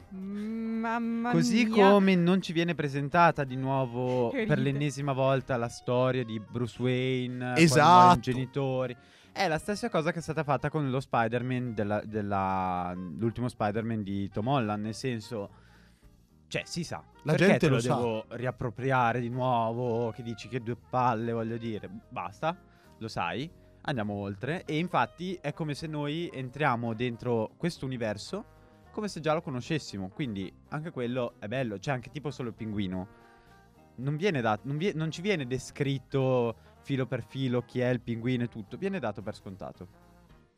Mamma 0.10 1.32
Così 1.32 1.66
mia. 1.66 1.90
come 1.92 2.16
non 2.16 2.42
ci 2.42 2.54
viene 2.54 2.74
presentata 2.76 3.44
di 3.44 3.56
nuovo 3.56 4.30
Che 4.36 4.46
per 4.46 4.58
ride. 4.58 4.72
l'ennesima 4.72 5.12
volta 5.14 5.58
la 5.58 5.68
storia 5.68 6.24
di 6.24 6.40
Bruce 6.40 6.82
Wayne, 6.82 7.56
Esatto. 7.58 8.18
i 8.18 8.22
genitori. 8.22 8.96
È 9.32 9.48
la 9.48 9.58
stessa 9.60 9.90
cosa 9.90 10.12
che 10.12 10.20
è 10.20 10.22
stata 10.22 10.44
fatta 10.44 10.70
con 10.70 10.90
lo 10.90 11.00
Spider-Man 11.00 11.74
della, 11.76 12.02
della- 12.04 12.94
l'ultimo 12.96 13.48
Spider-Man 13.50 14.02
di 14.02 14.30
Tom 14.30 14.48
Holland, 14.48 14.84
nel 14.84 14.96
senso 14.96 15.50
cioè 16.48 16.64
si 16.66 16.84
sa. 16.84 17.04
La 17.24 17.34
Perché 17.34 17.46
gente 17.46 17.60
te 17.60 17.68
lo 17.68 17.76
lo 17.76 17.82
sa. 17.82 17.96
devo 17.96 18.26
riappropriare 18.30 19.20
di 19.20 19.30
nuovo, 19.30 20.12
che 20.12 20.24
dici 20.24 20.48
che 20.48 20.62
due 20.64 20.78
palle, 20.90 21.34
voglio 21.34 21.58
dire. 21.58 21.90
Basta, 22.10 22.56
lo 22.98 23.08
sai. 23.10 23.50
Andiamo 23.82 24.14
oltre 24.16 24.64
e 24.66 24.78
infatti 24.78 25.38
è 25.42 25.54
come 25.54 25.74
se 25.76 25.88
noi 25.88 26.30
entriamo 26.34 26.94
dentro 26.94 27.52
questo 27.58 27.86
universo 27.86 28.46
come 28.98 29.10
se 29.10 29.20
già 29.20 29.36
lo 29.36 29.44
conoscessimo, 29.44 30.10
quindi 30.10 30.52
anche 30.70 30.90
quello 30.90 31.36
è 31.38 31.48
bello, 31.48 31.78
c'è 31.78 31.92
anche 31.92 32.10
tipo 32.10 32.32
solo 32.32 32.50
il 32.50 32.56
pinguino. 32.56 33.08
Non, 33.98 34.16
viene 34.16 34.42
dat- 34.42 34.62
non, 34.64 34.76
vie- 34.78 34.94
non 34.96 35.12
ci 35.12 35.22
viene 35.22 35.46
descritto 35.46 36.56
filo 36.80 37.06
per 37.06 37.22
filo 37.22 37.62
chi 37.62 37.80
è 37.80 37.90
il 37.90 38.02
pinguino 38.02 38.46
e 38.46 38.48
tutto, 38.48 38.76
viene 38.76 38.98
dato 38.98 39.22
per 39.22 39.36
scontato. 39.36 39.88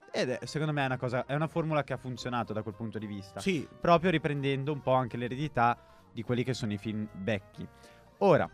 Ed 0.09 0.29
è, 0.29 0.45
secondo 0.45 0.71
me 0.71 0.83
è 0.83 0.85
una 0.85 0.97
cosa, 0.97 1.25
è 1.25 1.35
una 1.35 1.47
formula 1.47 1.83
che 1.83 1.91
ha 1.91 1.97
funzionato 1.97 2.53
da 2.53 2.61
quel 2.61 2.75
punto 2.75 2.97
di 2.97 3.07
vista. 3.07 3.41
Sì, 3.41 3.67
Proprio 3.81 4.09
riprendendo 4.09 4.71
un 4.71 4.79
po' 4.79 4.93
anche 4.93 5.17
l'eredità 5.17 5.77
di 6.09 6.23
quelli 6.23 6.45
che 6.45 6.53
sono 6.53 6.71
i 6.71 6.77
film 6.77 7.09
vecchi. 7.15 7.67
Ora, 8.19 8.49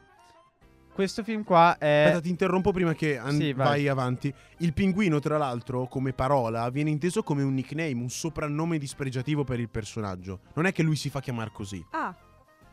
questo 0.96 1.24
film 1.26 1.44
qua 1.44 1.78
è... 1.78 2.04
Aspetta, 2.06 2.22
ti 2.22 2.30
interrompo 2.30 2.72
prima 2.72 2.94
che 2.96 3.18
an- 3.18 3.36
Sì, 3.38 3.52
vai. 3.52 3.68
vai 3.68 3.88
avanti. 3.90 4.34
Il 4.60 4.72
pinguino, 4.74 5.20
tra 5.20 5.38
l'altro, 5.38 5.88
come 5.88 6.14
parola, 6.14 6.70
viene 6.70 6.90
inteso 6.90 7.22
come 7.22 7.44
un 7.44 7.54
nickname, 7.54 7.92
un 7.96 8.10
soprannome 8.10 8.78
dispregiativo 8.78 9.44
per 9.44 9.60
il 9.60 9.68
personaggio. 9.70 10.40
Non 10.54 10.66
è 10.66 10.72
che 10.72 10.84
lui 10.84 10.96
si 10.96 11.10
fa 11.10 11.20
chiamare 11.20 11.52
così, 11.52 11.86
Ah, 11.92 12.16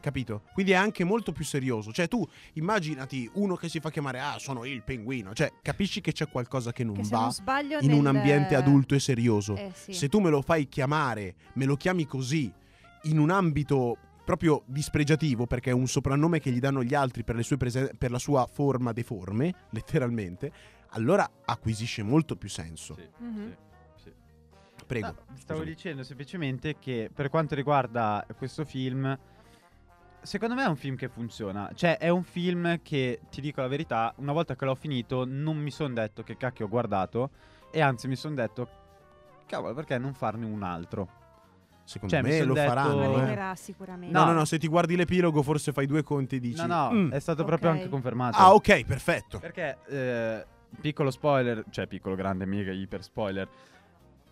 capito? 0.00 0.42
Quindi 0.52 0.70
è 0.72 0.76
anche 0.76 1.02
molto 1.02 1.32
più 1.32 1.44
serioso. 1.44 1.92
Cioè, 1.92 2.06
tu 2.06 2.24
immaginati 2.54 3.28
uno 3.34 3.56
che 3.56 3.68
si 3.68 3.80
fa 3.80 3.90
chiamare, 3.90 4.20
ah, 4.20 4.38
sono 4.38 4.64
il 4.64 4.82
pinguino. 4.84 5.32
Cioè, 5.34 5.52
capisci 5.60 6.00
che 6.00 6.12
c'è 6.12 6.28
qualcosa 6.28 6.72
che 6.72 6.84
non 6.84 6.94
che 6.94 7.02
va 7.10 7.28
non 7.44 7.82
in 7.82 7.92
un 7.92 8.02
nel- 8.04 8.14
ambiente 8.16 8.54
adulto 8.54 8.94
e 8.94 9.00
serioso. 9.00 9.56
Eh, 9.56 9.72
sì. 9.74 9.92
Se 9.92 10.08
tu 10.08 10.20
me 10.20 10.30
lo 10.30 10.42
fai 10.42 10.68
chiamare, 10.68 11.34
me 11.54 11.64
lo 11.64 11.76
chiami 11.76 12.06
così, 12.06 12.52
in 13.06 13.18
un 13.18 13.30
ambito 13.30 13.96
proprio 14.24 14.62
dispregiativo, 14.66 15.46
perché 15.46 15.70
è 15.70 15.74
un 15.74 15.86
soprannome 15.86 16.38
che 16.40 16.50
gli 16.50 16.60
danno 16.60 16.82
gli 16.82 16.94
altri 16.94 17.24
per, 17.24 17.34
le 17.36 17.42
sue 17.42 17.56
presen- 17.56 17.90
per 17.98 18.10
la 18.10 18.18
sua 18.18 18.46
forma 18.46 18.92
deforme, 18.92 19.54
letteralmente, 19.70 20.52
allora 20.90 21.28
acquisisce 21.44 22.02
molto 22.02 22.36
più 22.36 22.48
senso. 22.48 22.94
Sì, 22.94 23.08
Mhm. 23.18 23.56
sì, 23.96 24.02
sì. 24.04 24.12
Prego. 24.86 25.06
No, 25.06 25.14
stavo 25.36 25.60
scusami. 25.60 25.64
dicendo 25.64 26.02
semplicemente 26.04 26.78
che 26.78 27.10
per 27.12 27.28
quanto 27.30 27.54
riguarda 27.54 28.24
questo 28.36 28.64
film, 28.64 29.18
secondo 30.20 30.54
me 30.54 30.64
è 30.64 30.68
un 30.68 30.76
film 30.76 30.96
che 30.96 31.08
funziona. 31.08 31.70
Cioè, 31.74 31.98
è 31.98 32.08
un 32.08 32.22
film 32.22 32.80
che, 32.82 33.20
ti 33.30 33.40
dico 33.40 33.60
la 33.60 33.68
verità, 33.68 34.12
una 34.18 34.32
volta 34.32 34.54
che 34.54 34.64
l'ho 34.64 34.74
finito, 34.74 35.24
non 35.26 35.56
mi 35.56 35.70
sono 35.70 35.94
detto 35.94 36.22
che 36.22 36.36
cacchio 36.36 36.66
ho 36.66 36.68
guardato, 36.68 37.30
e 37.70 37.80
anzi 37.80 38.06
mi 38.06 38.16
sono 38.16 38.34
detto, 38.34 38.68
cavolo, 39.46 39.74
perché 39.74 39.98
non 39.98 40.14
farne 40.14 40.44
un 40.46 40.62
altro? 40.62 41.20
Secondo 41.84 42.14
cioè, 42.14 42.22
me 42.22 42.42
lo 42.44 42.54
detto- 42.54 42.68
faranno. 42.68 43.02
eh. 43.02 43.14
Arriverà 43.20 43.54
sicuramente. 43.56 44.12
No, 44.14 44.24
no, 44.24 44.32
No. 44.32 44.38
no, 44.38 44.44
se 44.44 44.58
ti 44.58 44.68
guardi 44.68 44.96
l'epilogo 44.96 45.42
forse 45.42 45.72
fai 45.72 45.86
due 45.86 46.02
conti 46.02 46.36
e 46.36 46.40
dici... 46.40 46.64
No, 46.64 46.88
no, 46.88 46.90
"Mm, 46.92 47.10
è 47.12 47.18
stato 47.18 47.44
proprio 47.44 47.70
anche 47.70 47.88
confermato. 47.88 48.36
Ah, 48.38 48.54
ok, 48.54 48.84
perfetto. 48.84 49.38
Perché, 49.38 49.78
eh, 49.88 50.46
piccolo 50.80 51.10
spoiler, 51.10 51.64
cioè 51.70 51.86
piccolo, 51.86 52.14
grande, 52.14 52.44
mega, 52.46 52.72
iper 52.72 53.02
spoiler, 53.02 53.48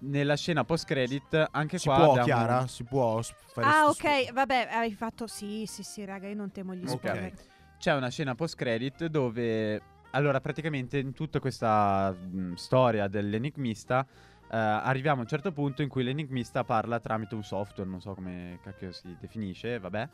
nella 0.03 0.37
scena 0.37 0.65
post-credit, 0.65 1.49
anche 1.51 1.77
Si 1.79 1.87
qua 1.87 1.97
può, 1.97 2.05
abbiamo- 2.13 2.25
Chiara? 2.25 2.67
Si 2.67 2.85
può 2.85 3.21
fare 3.21 3.67
Ah, 3.67 3.87
ok, 3.89 4.33
vabbè, 4.33 4.69
hai 4.71 4.95
fatto. 4.95 5.27
Sì, 5.27 5.65
sì, 5.67 5.83
sì, 5.83 6.05
raga, 6.05 6.29
io 6.29 6.37
non 6.37 6.51
temo 6.53 6.75
gli 6.75 6.83
Ok. 6.85 6.89
spoiler. 6.89 7.33
c'è 7.79 7.95
una 7.95 8.09
scena 8.11 8.35
post-credit 8.35 9.07
dove, 9.07 9.81
allora, 10.11 10.39
praticamente 10.41 10.99
in 10.99 11.13
tutta 11.15 11.41
questa 11.41 12.11
mh, 12.13 12.53
storia 12.55 13.09
dell'enigmista, 13.09 14.07
eh, 14.51 14.57
arriviamo 14.57 15.19
a 15.19 15.23
un 15.23 15.29
certo 15.29 15.53
punto 15.53 15.83
in 15.83 15.89
cui 15.89 16.03
l'enigmista 16.03 16.65
parla 16.65 16.99
tramite 16.99 17.35
un 17.35 17.45
software, 17.45 17.89
non 17.89 18.01
so 18.01 18.15
come 18.15 18.59
cacchio 18.63 18.91
si 18.93 19.17
definisce, 19.21 19.79
vabbè. 19.79 20.09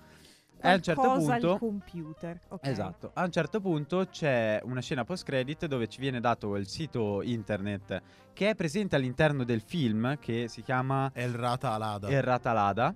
E 0.59 0.69
a 0.69 0.75
un 0.75 0.83
certo 0.83 1.03
punto... 1.03 1.53
al 1.53 1.59
computer. 1.59 2.41
ok. 2.49 2.67
Esatto, 2.67 3.11
a 3.15 3.25
un 3.25 3.31
certo 3.31 3.61
punto 3.61 4.07
c'è 4.11 4.61
una 4.65 4.81
scena 4.81 5.05
post-credit 5.05 5.67
dove 5.67 5.87
ci 5.87 6.01
viene 6.01 6.21
dato 6.21 6.57
il 6.57 6.67
sito 6.67 7.23
internet 7.23 8.03
che 8.33 8.51
è 8.51 8.55
presente 8.55 8.97
all'interno 8.97 9.45
del 9.45 9.61
film 9.61 10.19
che 10.19 10.49
si 10.49 10.63
chiama 10.63 11.11
È 12.09 12.17
il 12.17 12.23
rata 12.23 12.51
alada. 12.51 12.89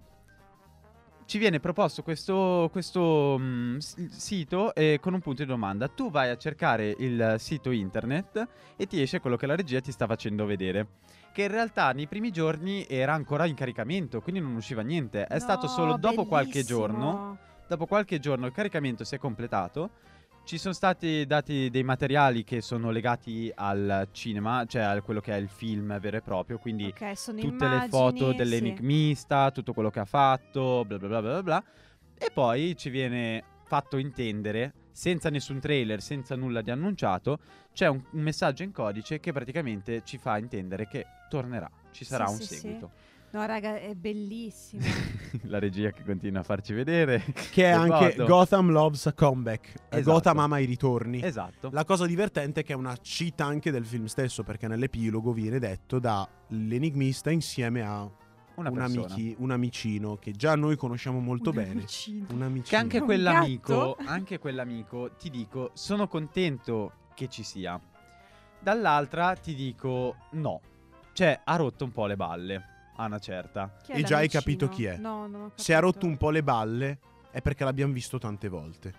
Ci 1.30 1.38
viene 1.38 1.60
proposto 1.60 2.02
questo, 2.02 2.68
questo 2.72 3.36
mm, 3.38 3.76
s- 3.76 4.06
sito 4.08 4.74
eh, 4.74 4.98
con 5.00 5.14
un 5.14 5.20
punto 5.20 5.42
di 5.44 5.48
domanda. 5.48 5.86
Tu 5.86 6.10
vai 6.10 6.28
a 6.28 6.36
cercare 6.36 6.92
il 6.98 7.36
sito 7.38 7.70
internet 7.70 8.48
e 8.74 8.86
ti 8.88 9.00
esce 9.00 9.20
quello 9.20 9.36
che 9.36 9.46
la 9.46 9.54
regia 9.54 9.80
ti 9.80 9.92
sta 9.92 10.08
facendo 10.08 10.44
vedere. 10.44 10.88
Che 11.32 11.42
in 11.42 11.48
realtà 11.52 11.92
nei 11.92 12.08
primi 12.08 12.32
giorni 12.32 12.84
era 12.88 13.12
ancora 13.14 13.46
in 13.46 13.54
caricamento, 13.54 14.20
quindi 14.20 14.40
non 14.40 14.56
usciva 14.56 14.82
niente. 14.82 15.24
È 15.24 15.38
stato 15.38 15.66
No, 15.66 15.72
solo 15.72 15.96
dopo 15.98 16.26
qualche 16.26 16.50
bellissimo. 16.64 16.78
giorno 16.80 17.38
Dopo 17.68 17.86
qualche 17.86 18.18
giorno 18.18 18.46
il 18.46 18.52
caricamento 18.52 19.04
si 19.04 19.14
è 19.14 19.18
completato. 19.18 19.90
Ci 20.50 20.58
sono 20.58 20.74
stati 20.74 21.26
dati 21.26 21.70
dei 21.70 21.84
materiali 21.84 22.42
che 22.42 22.60
sono 22.60 22.90
legati 22.90 23.52
al 23.54 24.08
cinema, 24.10 24.64
cioè 24.66 24.82
a 24.82 25.00
quello 25.00 25.20
che 25.20 25.32
è 25.32 25.36
il 25.36 25.48
film 25.48 25.96
vero 26.00 26.16
e 26.16 26.22
proprio, 26.22 26.58
quindi 26.58 26.86
Ok, 26.86 27.16
sono 27.16 27.38
tutte 27.38 27.66
immagini, 27.66 27.82
le 27.82 27.88
foto 27.88 28.30
sì. 28.32 28.36
dell'enigmista, 28.36 29.52
tutto 29.52 29.72
quello 29.72 29.90
che 29.90 30.00
ha 30.00 30.04
fatto, 30.04 30.84
bla 30.84 30.98
bla 30.98 31.06
bla 31.06 31.20
bla 31.20 31.42
bla. 31.44 31.64
E 32.18 32.32
poi 32.34 32.76
ci 32.76 32.90
viene 32.90 33.44
fatto 33.64 33.96
intendere, 33.96 34.72
senza 34.90 35.30
nessun 35.30 35.60
trailer, 35.60 36.02
senza 36.02 36.34
nulla 36.34 36.62
di 36.62 36.72
annunciato, 36.72 37.38
c'è 37.72 37.86
un, 37.86 38.02
un 38.10 38.20
messaggio 38.20 38.64
in 38.64 38.72
codice 38.72 39.20
che 39.20 39.30
praticamente 39.30 40.02
ci 40.02 40.18
fa 40.18 40.36
intendere 40.36 40.88
che 40.88 41.06
tornerà, 41.28 41.70
ci 41.92 42.04
sarà 42.04 42.26
Sì, 42.26 42.32
un 42.32 42.38
sì, 42.40 42.54
sì. 42.56 42.66
No, 43.32 43.46
raga, 43.46 43.78
è 43.78 43.94
bellissimo. 43.94 44.82
La 45.46 45.60
regia 45.60 45.90
che 45.90 46.02
continua 46.04 46.40
a 46.40 46.42
farci 46.42 46.72
vedere. 46.72 47.22
Che 47.52 47.64
è 47.64 47.68
anche. 47.70 48.16
Gotham 48.24 48.70
Loves 48.70 49.06
a 49.06 49.12
Comeback. 49.12 49.74
Esatto. 49.88 50.02
Gotham 50.10 50.38
ama 50.40 50.58
i 50.58 50.64
ritorni. 50.64 51.22
Esatto. 51.22 51.70
La 51.72 51.84
cosa 51.84 52.06
divertente 52.06 52.60
è 52.60 52.64
che 52.64 52.72
è 52.72 52.76
una 52.76 52.96
cheat 53.00 53.40
anche 53.40 53.70
del 53.70 53.84
film 53.86 54.06
stesso, 54.06 54.42
perché 54.42 54.66
nell'epilogo 54.66 55.32
viene 55.32 55.58
detto 55.60 56.00
dall'enigmista 56.00 57.30
insieme 57.30 57.82
a 57.82 58.08
Una 58.56 58.70
un, 58.70 58.80
amici- 58.80 59.34
un 59.38 59.52
amicino 59.52 60.16
che 60.16 60.32
già 60.32 60.56
noi 60.56 60.76
conosciamo 60.76 61.20
molto 61.20 61.50
Un 61.50 61.54
bene. 61.56 61.70
amicino. 61.70 62.26
Un 62.32 62.42
amicino. 62.42 62.64
Che 62.68 62.76
anche 62.76 63.00
quell'amico, 63.00 63.96
anche 64.04 64.38
quell'amico, 64.38 65.12
ti 65.16 65.30
dico, 65.30 65.70
sono 65.74 66.08
contento 66.08 66.92
che 67.14 67.28
ci 67.28 67.44
sia. 67.44 67.80
Dall'altra 68.58 69.34
ti 69.36 69.54
dico 69.54 70.16
no. 70.32 70.60
Cioè, 71.12 71.40
ha 71.44 71.56
rotto 71.56 71.84
un 71.84 71.92
po' 71.92 72.06
le 72.06 72.16
balle. 72.16 72.64
A 73.00 73.06
una 73.06 73.18
certa. 73.18 73.74
Chi 73.82 73.92
è 73.92 73.96
E 73.98 74.02
già 74.02 74.18
hai 74.18 74.28
capito 74.28 74.68
chi 74.68 74.84
è. 74.84 74.96
No, 74.96 75.26
non 75.26 75.40
ho 75.40 75.44
capito. 75.48 75.62
Se 75.62 75.74
ha 75.74 75.78
rotto 75.78 76.06
un 76.06 76.16
po' 76.16 76.30
le 76.30 76.42
balle 76.42 76.98
è 77.30 77.40
perché 77.40 77.64
l'abbiamo 77.64 77.92
visto 77.92 78.18
tante 78.18 78.48
volte. 78.48 78.92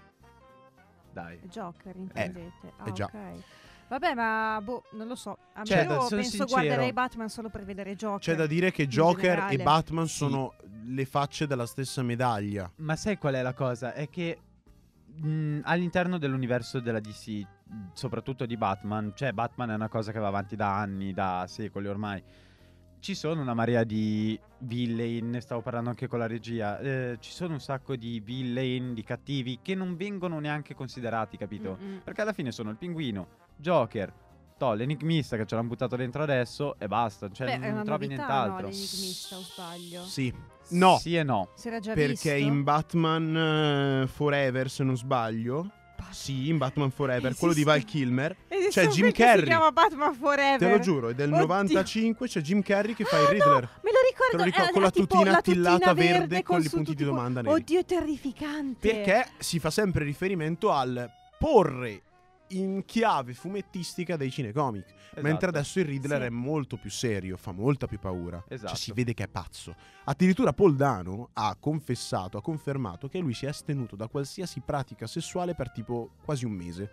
Dai. 1.11 1.39
Joker, 1.43 1.95
intendete. 1.95 2.73
ah, 2.77 2.87
eh 2.87 2.91
già. 2.93 3.05
ok. 3.05 3.43
Vabbè, 3.89 4.13
ma 4.13 4.59
boh, 4.63 4.83
non 4.93 5.07
lo 5.07 5.15
so. 5.15 5.37
A 5.53 5.59
me 5.59 5.65
Cioè, 5.65 5.79
io 5.83 5.89
sono 5.89 6.07
penso 6.07 6.23
sincero. 6.23 6.45
guarderei 6.47 6.93
Batman 6.93 7.27
solo 7.29 7.49
per 7.49 7.65
vedere 7.65 7.95
Joker. 7.95 8.19
C'è 8.19 8.35
da 8.35 8.47
dire 8.47 8.71
che 8.71 8.87
Joker 8.87 9.21
generale. 9.35 9.53
e 9.53 9.63
Batman 9.63 10.07
Sì. 10.07 10.15
sono 10.15 10.53
le 10.85 11.05
facce 11.05 11.45
della 11.45 11.65
stessa 11.65 12.01
medaglia. 12.01 12.71
Ma 12.77 12.95
sai 12.95 13.17
qual 13.17 13.33
è 13.33 13.41
la 13.41 13.53
cosa? 13.53 13.93
È 13.93 14.09
che 14.09 14.39
mh, 15.13 15.59
all'interno 15.63 16.17
dell'universo 16.17 16.79
della 16.79 17.01
DC, 17.01 17.45
soprattutto 17.93 18.45
di 18.45 18.55
Batman, 18.55 19.11
cioè 19.13 19.33
Batman 19.33 19.71
è 19.71 19.75
una 19.75 19.89
cosa 19.89 20.13
che 20.13 20.19
va 20.19 20.27
avanti 20.27 20.55
da 20.55 20.73
anni, 20.77 21.11
da 21.11 21.43
secoli 21.49 21.87
ormai. 21.87 22.23
Ci 23.01 23.15
sono 23.15 23.41
una 23.41 23.55
marea 23.55 23.83
di 23.83 24.39
villain, 24.59 25.31
ne 25.31 25.41
stavo 25.41 25.61
parlando 25.61 25.89
anche 25.89 26.05
con 26.07 26.19
la 26.19 26.27
regia. 26.27 26.77
eh, 26.79 27.17
ci 27.19 27.31
sono 27.31 27.53
un 27.53 27.59
sacco 27.59 27.95
di 27.95 28.19
villain, 28.19 28.93
di 28.93 29.01
cattivi 29.03 29.57
che 29.63 29.73
non 29.73 29.95
vengono 29.95 30.37
neanche 30.37 30.75
considerati, 30.75 31.35
capito? 31.35 31.79
Mm-mm. 31.81 32.01
Perché 32.03 32.21
alla 32.21 32.31
fine 32.31 32.51
sono 32.51 32.69
il 32.69 32.75
pinguino, 32.77 33.27
Joker, 33.55 34.13
to, 34.55 34.73
l'enigmista 34.73 35.35
che 35.35 35.47
ce 35.47 35.55
l'hanno 35.55 35.69
buttato 35.69 35.95
dentro 35.95 36.21
adesso 36.21 36.75
e 36.77 36.87
basta. 36.87 37.27
Cioè, 37.31 37.57
Beh, 37.57 37.71
non, 37.71 37.83
trovi 37.83 38.05
novità, 38.05 38.23
nient'altro. 38.27 38.67
no, 38.67 38.71
l'enigmista, 38.71 39.35
o 39.37 39.41
sbaglio? 39.41 40.03
Sì. 40.03 40.33
No, 40.69 40.97
Sì 40.99 41.15
e 41.15 41.23
no. 41.23 41.49
Si 41.55 41.67
era 41.69 41.79
già 41.79 41.93
perché 41.95 42.35
visto? 42.35 42.49
in 42.53 42.61
Batman 42.63 44.03
eh, 44.03 44.07
Forever, 44.07 44.69
se 44.69 44.83
non 44.83 44.95
sbaglio, 44.95 45.71
sì, 46.09 46.49
in 46.49 46.57
Batman 46.57 46.91
Forever, 46.91 47.35
quello 47.35 47.53
di 47.53 47.61
Esiste. 47.61 47.77
Val 47.79 47.83
Kilmer, 47.85 48.35
Esiste 48.47 48.81
c'è 48.81 48.87
Jim 48.87 49.11
Carrey. 49.11 49.39
Si 49.39 49.45
chiama 49.45 49.71
Batman 49.71 50.13
Forever. 50.15 50.57
te 50.59 50.69
lo 50.69 50.79
giuro, 50.79 51.09
è 51.09 51.13
del 51.13 51.29
Oddio. 51.31 51.41
95, 51.41 52.27
c'è 52.27 52.41
Jim 52.41 52.61
Carrey 52.61 52.93
che 52.93 53.03
fa 53.03 53.17
il 53.17 53.21
Ah, 53.21 53.25
no, 53.25 53.31
Riddler. 53.31 53.69
me 53.83 53.91
lo 53.91 53.99
ricordo. 54.09 54.31
Te 54.31 54.37
lo 54.37 54.43
ricordo, 54.43 54.69
eh, 54.69 54.73
con 54.73 54.81
la 54.81 54.91
tipo 54.91 55.05
tutina 55.07 55.31
la 55.31 55.37
attillata 55.37 55.77
tutina 55.77 55.93
verde 55.93 56.43
con 56.43 56.61
i 56.61 56.69
punti 56.69 56.95
di 56.95 57.03
domanda 57.03 57.41
neri. 57.41 57.53
Oddio, 57.55 57.79
è 57.79 57.85
terrificante. 57.85 58.89
Perché 58.93 59.27
si 59.39 59.59
fa 59.59 59.69
sempre 59.69 60.03
riferimento 60.03 60.71
al 60.71 61.09
porre 61.37 62.01
in 62.57 62.83
chiave 62.85 63.33
fumettistica 63.33 64.15
dei 64.17 64.31
cinecomic. 64.31 64.85
Mentre 65.15 65.29
Esatto. 65.31 65.45
adesso 65.47 65.79
il 65.79 65.85
Riddler 65.85 66.21
Sì. 66.21 66.27
è 66.27 66.29
molto 66.29 66.77
più 66.77 66.89
serio, 66.89 67.35
fa 67.37 67.51
molta 67.51 67.87
più 67.87 67.99
paura. 67.99 68.43
Esatto. 68.47 68.69
Cioè 68.69 68.77
si 68.77 68.91
vede 68.93 69.13
che 69.13 69.23
è 69.23 69.27
pazzo. 69.27 69.75
Addirittura 70.05 70.53
Paul 70.53 70.75
Dano 70.75 71.29
ha 71.33 71.55
confessato, 71.59 72.37
ha 72.37 72.41
confermato 72.41 73.07
che 73.09 73.19
lui 73.19 73.33
si 73.33 73.45
è 73.45 73.49
astenuto 73.49 73.95
da 73.95 74.07
qualsiasi 74.07 74.61
pratica 74.61 75.07
sessuale 75.07 75.53
per 75.55 75.71
tipo 75.71 76.11
quasi 76.23 76.45
un 76.45 76.53
mese 76.53 76.89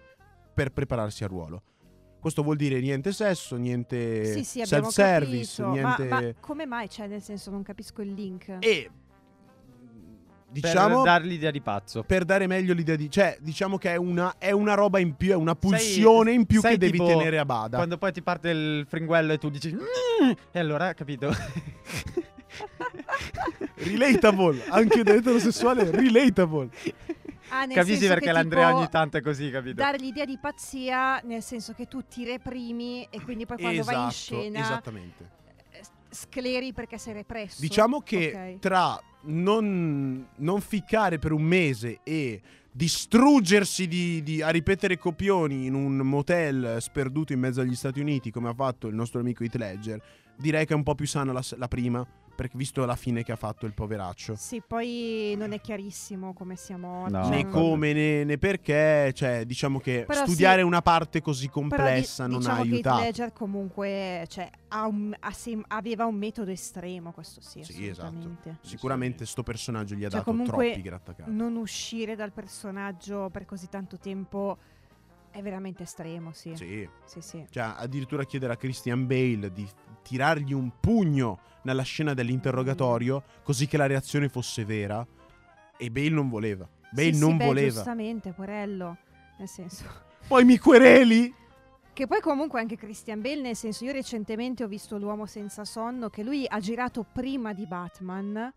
per 0.53 0.73
prepararsi 0.73 1.23
al 1.23 1.31
ruolo. 1.31 1.63
Questo 2.21 2.43
vuol 2.43 2.57
dire 2.57 2.81
niente 2.81 3.13
sesso, 3.13 3.55
niente 3.55 4.25
sì, 4.33 4.43
sì, 4.43 4.61
abbiamo 4.61 4.91
self-service, 4.91 5.63
capito. 5.63 5.81
Ma- 5.83 5.97
niente... 5.97 6.09
Ma, 6.09 6.41
come 6.41 6.67
mai? 6.67 6.89
Cioè, 6.89 7.07
nel 7.07 7.23
senso, 7.23 7.51
non 7.53 7.63
capisco 7.63 8.03
il 8.03 8.13
link. 8.13 8.57
E 8.59 8.91
diciamo 10.51 11.03
per 11.03 11.05
dar 11.05 11.23
l'idea 11.25 11.51
di 11.51 11.61
pazzo. 11.61 12.03
per 12.05 12.25
dare 12.25 12.47
meglio 12.47 12.73
l'idea 12.75 12.97
di 12.97 13.11
cioè 13.11 13.37
diciamo 13.41 13.77
che 13.77 13.93
è 13.93 13.97
una, 13.97 14.37
è 14.39 14.51
una 14.51 14.73
roba 14.75 14.99
in 14.99 15.15
più 15.15 15.31
è 15.31 15.35
una 15.35 15.55
pulsione 15.55 16.33
in 16.33 16.47
più 16.47 16.61
che 16.63 16.79
devi 16.79 16.97
tenere 16.99 17.39
a 17.39 17.45
bada 17.45 17.77
Quando 17.77 17.99
poi 17.99 18.13
ti 18.13 18.23
parte 18.23 18.49
il 18.51 18.87
fringuello 18.89 19.33
e 19.35 19.39
tu 19.39 19.51
dici 19.51 19.73
"Mm", 19.75 20.31
e 20.53 20.59
allora, 20.59 20.95
capito? 20.95 21.31
relatable 23.77 24.65
anche 24.69 25.03
da 25.03 25.15
eterosessuale 25.15 25.91
relatable 25.91 26.69
Ah, 27.51 27.67
Capisci 27.67 28.07
perché 28.07 28.31
l'Andrea 28.31 28.77
ogni 28.77 28.91
tanto 28.91 29.17
è 29.17 29.23
così, 29.23 29.51
capito? 29.51 29.77
Dare 29.77 29.97
l'idea 29.97 30.27
di 30.27 30.37
pazzia, 30.39 31.19
nel 31.25 31.43
senso 31.43 31.73
che 31.73 31.87
tu 31.87 32.03
ti 32.07 32.23
reprimi 32.23 33.07
e 33.09 33.23
quindi 33.23 33.47
poi 33.47 33.57
quando 33.57 33.83
vai 33.85 33.95
in 33.95 34.01
esatto 34.09 34.43
scena 34.43 34.59
esattamente 34.61 35.31
eh, 35.71 35.81
scleri 36.11 36.75
perché 36.75 36.99
sei 36.99 37.15
represso. 37.15 37.59
diciamo 37.63 38.03
che 38.03 38.53
Ok. 38.55 38.59
tra 38.61 39.01
non, 39.23 40.27
non 40.37 40.61
ficcare 40.61 41.19
per 41.19 41.33
un 41.33 41.43
mese 41.43 42.01
e 42.03 42.41
distruggersi 42.71 43.89
di, 43.89 44.23
di- 44.23 44.43
a 44.43 44.51
ripetere 44.51 44.99
copioni 44.99 45.67
in 45.67 45.75
un 45.75 45.97
motel 45.97 46.77
sperduto 46.81 47.33
in 47.33 47.41
mezzo 47.41 47.61
agli 47.61 47.75
Stati 47.75 48.01
Uniti 48.01 48.31
come 48.31 48.49
ha 48.49 48.55
fatto 48.55 48.87
il 48.87 48.95
nostro 48.95 49.21
amico 49.21 49.43
Heath 49.43 49.57
Ledger 49.57 50.01
direi 50.37 50.65
che 50.65 50.75
è 50.75 50.77
un 50.77 50.85
po' 50.85 50.95
più 50.95 51.07
sana 51.07 51.33
la, 51.33 51.43
la 51.57 51.69
prima 51.69 52.07
perché 52.39 52.57
visto 52.57 52.85
la 52.85 52.95
fine 52.95 53.25
che 53.25 53.33
ha 53.33 53.37
fatto 53.37 53.67
il 53.67 53.73
poveraccio 53.73 54.37
Sì, 54.37 54.63
poi 54.65 55.35
non 55.37 55.51
è 55.51 55.61
chiarissimo 55.61 56.33
come 56.35 56.55
siamo 56.55 57.03
oggi. 57.03 57.13
No. 57.15 57.29
né 57.31 57.43
non- 57.43 57.51
come 57.51 57.93
né, 57.93 58.23
né 58.23 58.39
perché, 58.39 59.11
cioè 59.13 59.45
diciamo 59.45 59.81
che 59.81 60.05
Però 60.07 60.25
studiare 60.25 60.61
sì. 60.61 60.67
una 60.67 60.81
parte 60.81 61.21
così 61.21 61.49
Però 61.49 61.63
di- 61.63 61.69
complessa 61.71 62.29
non 62.29 62.39
diciamo 62.39 62.59
ha 62.59 62.63
aiutato. 62.63 63.03
Ledger 63.03 63.33
comunque 63.33 64.25
cioè, 64.29 64.49
ha 64.69 64.87
un- 64.87 65.17
ha 65.19 65.33
sem- 65.33 65.65
aveva 65.67 66.05
un 66.05 66.15
metodo 66.15 66.53
estremo, 66.53 67.11
questo 67.11 67.41
sì, 67.41 67.65
Sì, 67.65 67.89
esatto. 67.89 68.07
assolutamente. 68.07 68.59
Sicuramente 68.61 69.27
sto 69.27 69.43
personaggio 69.43 69.97
gli 69.97 70.05
ha 70.05 70.09
Cioè, 70.09 70.23
dato 70.25 70.43
troppi 70.45 70.81
grattacapi. 70.81 71.31
Non 71.33 71.57
uscire 71.57 72.15
dal 72.15 72.31
personaggio 72.31 73.31
per 73.33 73.47
così 73.47 73.69
tanto 73.69 73.99
tempo 73.99 74.59
è 75.31 75.43
veramente 75.43 75.83
estremo, 75.85 76.33
sì. 76.33 76.55
Sì. 76.57 76.89
Sì, 77.05 77.21
sì. 77.21 77.47
Cioè, 77.51 77.75
addirittura 77.77 78.25
chiedere 78.25 78.53
a 78.53 78.57
Christian 78.57 79.07
Bale 79.07 79.53
di 79.53 79.69
tirargli 80.03 80.53
un 80.53 80.73
pugno 80.81 81.39
nella 81.63 81.83
scena 81.83 82.15
dell'interrogatorio 82.15 83.23
così 83.43 83.67
che 83.67 83.77
la 83.77 83.87
reazione 83.87 84.29
fosse 84.29 84.65
vera. 84.65 85.07
E 85.77 85.91
Bale 85.91 86.11
non 86.11 86.29
voleva. 86.29 86.69
Bale 86.91 87.13
Sì, 87.13 87.15
sì, 87.15 87.21
non 87.21 87.37
beh, 87.37 87.45
voleva. 87.45 87.69
Giustamente, 87.69 88.33
porello. 88.33 88.97
Nel 89.39 89.49
senso. 89.49 89.85
Poi 90.27 90.45
mi 90.45 90.59
quereli? 90.59 91.35
Che 91.93 92.07
poi 92.07 92.21
comunque 92.21 92.61
anche 92.61 92.77
Christian 92.77 93.21
Bale, 93.21 93.41
nel 93.41 93.57
senso, 93.57 93.85
io 93.85 93.93
recentemente 93.93 94.63
ho 94.65 94.69
visto 94.69 94.99
L'uomo 94.99 95.27
senza 95.27 95.65
sonno, 95.65 96.11
che 96.11 96.23
lui 96.23 96.47
ha 96.49 96.61
girato 96.61 97.05
prima 97.05 97.53
di 97.53 97.67
Batman. 97.67 98.53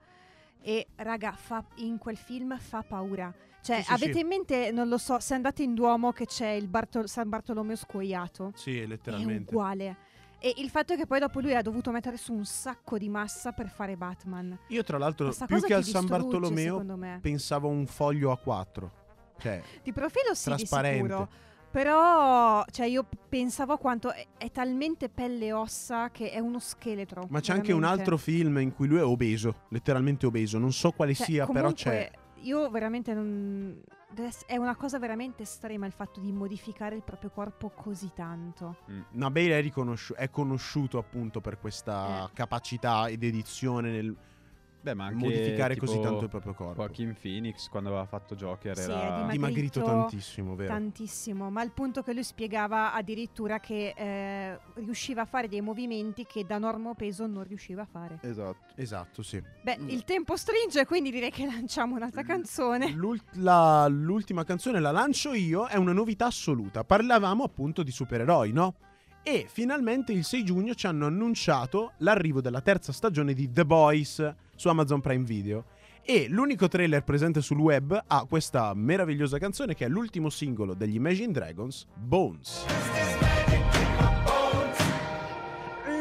E 0.62 0.88
raga, 0.98 1.32
fa- 1.32 1.66
in 1.78 1.98
quel 1.98 2.18
film 2.18 2.58
fa 2.60 2.84
paura. 2.84 3.34
Cioè, 3.62 3.82
Sì, 3.84 3.92
avete 3.92 4.14
sì. 4.14 4.20
in 4.20 4.28
mente, 4.28 4.72
non 4.72 4.88
lo 4.88 4.98
so, 4.98 5.20
se 5.20 5.34
andate 5.36 5.64
in 5.64 5.74
Duomo 5.76 6.12
che 6.12 6.26
c'è 6.26 6.50
il 6.50 6.68
Bartol- 6.68 7.08
San 7.08 7.30
Bartolomeo 7.30 7.76
scoiato? 7.76 8.52
Sì, 8.56 8.80
È 8.80 8.86
letteralmente. 8.86 9.52
uguale. 9.54 9.98
E 10.40 10.54
il 10.58 10.70
fatto 10.72 10.94
è 10.94 10.98
che 10.98 11.06
poi 11.06 11.20
dopo 11.20 11.40
lui 11.40 11.54
ha 11.56 11.62
dovuto 11.62 11.92
mettere 11.92 12.18
su 12.18 12.34
un 12.34 12.46
sacco 12.46 12.98
di 12.98 13.10
massa 13.10 13.52
per 13.52 13.70
fare 13.70 13.96
Batman. 13.96 14.58
Io, 14.70 14.84
tra 14.84 14.98
l'altro, 14.98 15.26
Questa 15.28 15.46
più 15.46 15.62
che 15.62 15.76
al 15.76 15.84
San 15.84 16.08
Bartolomeo, 16.08 16.84
pensavo 17.22 17.68
a 17.68 17.72
un 17.72 17.86
foglio 17.86 18.32
A4. 18.44 18.90
Cioè, 19.38 19.62
Di 19.84 19.94
profilo 19.94 20.34
sì, 20.34 20.50
di 20.50 20.56
trasparente. 20.56 21.04
sicuro. 21.08 21.30
Però, 21.72 22.66
cioè, 22.70 22.86
io 22.88 23.06
pensavo 23.30 23.74
a 23.74 23.78
quanto 23.78 24.12
è, 24.12 24.26
è 24.38 24.52
talmente 24.52 25.08
pelle 25.10 25.46
e 25.46 25.54
ossa 25.54 26.10
che 26.12 26.30
è 26.32 26.40
uno 26.40 26.60
scheletro. 26.60 27.26
Ma 27.30 27.40
c'è 27.40 27.54
anche 27.54 27.72
un 27.72 27.80
veramente. 27.80 28.02
altro 28.04 28.18
film 28.18 28.58
in 28.58 28.74
cui 28.74 28.88
lui 28.88 28.98
è 29.00 29.04
obeso, 29.06 29.62
letteralmente 29.70 30.26
obeso. 30.26 30.58
Non 30.58 30.74
so 30.74 30.92
quale 30.92 31.14
Cioè, 31.14 31.26
sia, 31.26 31.46
però 31.46 31.72
c'è. 31.72 32.12
Io 32.42 32.70
veramente 32.70 33.14
non. 33.14 33.82
È 34.46 34.58
una 34.58 34.76
cosa 34.76 35.00
veramente 35.00 35.44
estrema 35.44 35.86
il 35.86 35.94
fatto 35.94 36.20
di 36.20 36.32
modificare 36.34 36.96
il 36.96 37.02
proprio 37.02 37.30
corpo 37.30 37.70
così 37.70 38.12
tanto. 38.14 38.78
Ma 39.12 39.32
Bale 39.32 39.58
è, 39.58 39.62
riconosciu- 39.62 40.18
è 40.18 40.30
conosciuto 40.30 40.98
appunto 40.98 41.40
per 41.40 41.60
questa 41.60 42.26
Eh. 42.26 42.34
capacità 42.34 43.08
ed 43.08 43.24
edizione 43.24 43.90
nel 43.92 44.16
Beh, 44.84 44.96
ma 44.96 45.06
anche 45.06 45.24
modificare 45.24 45.76
così 45.78 46.00
tanto 46.00 46.24
il 46.24 46.30
proprio 46.30 46.54
corpo. 46.56 46.82
Joaquin 46.82 47.16
Phoenix 47.20 47.68
quando 47.70 47.90
aveva 47.90 48.06
fatto 48.06 48.34
Joker 48.36 48.76
Sì, 48.76 48.90
era... 48.90 48.96
è 48.96 49.32
dimagrito 49.32 49.32
Dimagrito 49.32 49.84
tantissimo, 49.84 50.56
vero? 50.56 50.74
Tantissimo, 50.74 51.50
ma 51.52 51.62
al 51.62 51.72
punto 51.72 52.02
che 52.02 52.14
lui 52.14 52.24
spiegava 52.24 52.94
addirittura 52.94 53.60
che 53.60 53.94
eh, 53.96 54.60
riusciva 54.76 55.22
a 55.22 55.26
fare 55.26 55.48
dei 55.48 55.62
movimenti 55.62 56.26
che 56.26 56.46
da 56.46 56.58
normo 56.58 56.96
peso 56.96 57.28
non 57.28 57.44
riusciva 57.44 57.84
a 57.84 57.88
fare. 57.90 58.18
esatto. 58.22 58.70
Esatto, 58.76 59.22
sì. 59.22 59.40
Beh, 59.62 59.78
Mm. 59.82 59.90
il 59.90 60.04
tempo 60.04 60.36
stringe, 60.36 60.86
quindi 60.86 61.12
direi 61.12 61.30
che 61.30 61.46
lanciamo 61.46 61.96
un'altra 61.96 62.24
canzone. 62.24 62.90
L'ult- 62.92 63.36
la- 63.36 63.88
l'ultima 63.88 64.44
canzone 64.44 64.80
la 64.80 64.92
lancio 64.92 65.34
io, 65.34 65.68
è 65.68 65.76
una 65.78 65.94
novità 65.94 66.26
assoluta. 66.26 66.84
Parlavamo 66.84 67.44
appunto 67.44 67.84
di 67.84 67.92
supereroi, 67.92 68.52
no? 68.52 68.76
E 69.24 69.46
finalmente 69.48 70.12
il 70.14 70.24
6 70.24 70.44
giugno 70.44 70.74
ci 70.74 70.88
hanno 70.88 71.06
annunciato 71.06 71.92
l'arrivo 71.98 72.42
della 72.42 72.62
terza 72.62 72.92
stagione 72.92 73.36
di 73.36 73.52
The 73.52 73.66
Boys 73.66 74.34
su 74.56 74.68
Amazon 74.68 75.00
Prime 75.00 75.26
Video. 75.26 75.66
E 76.04 76.26
l'unico 76.28 76.68
trailer 76.68 77.04
presente 77.04 77.40
sul 77.42 77.60
web 77.60 78.04
ha 78.08 78.26
questa 78.28 78.74
meravigliosa 78.74 79.38
canzone 79.38 79.76
che 79.76 79.86
è 79.86 79.88
l'ultimo 79.90 80.32
singolo 80.32 80.74
degli 80.74 80.96
Imagine 80.96 81.32
Dragons, 81.32 81.86
Bones. 81.94 82.66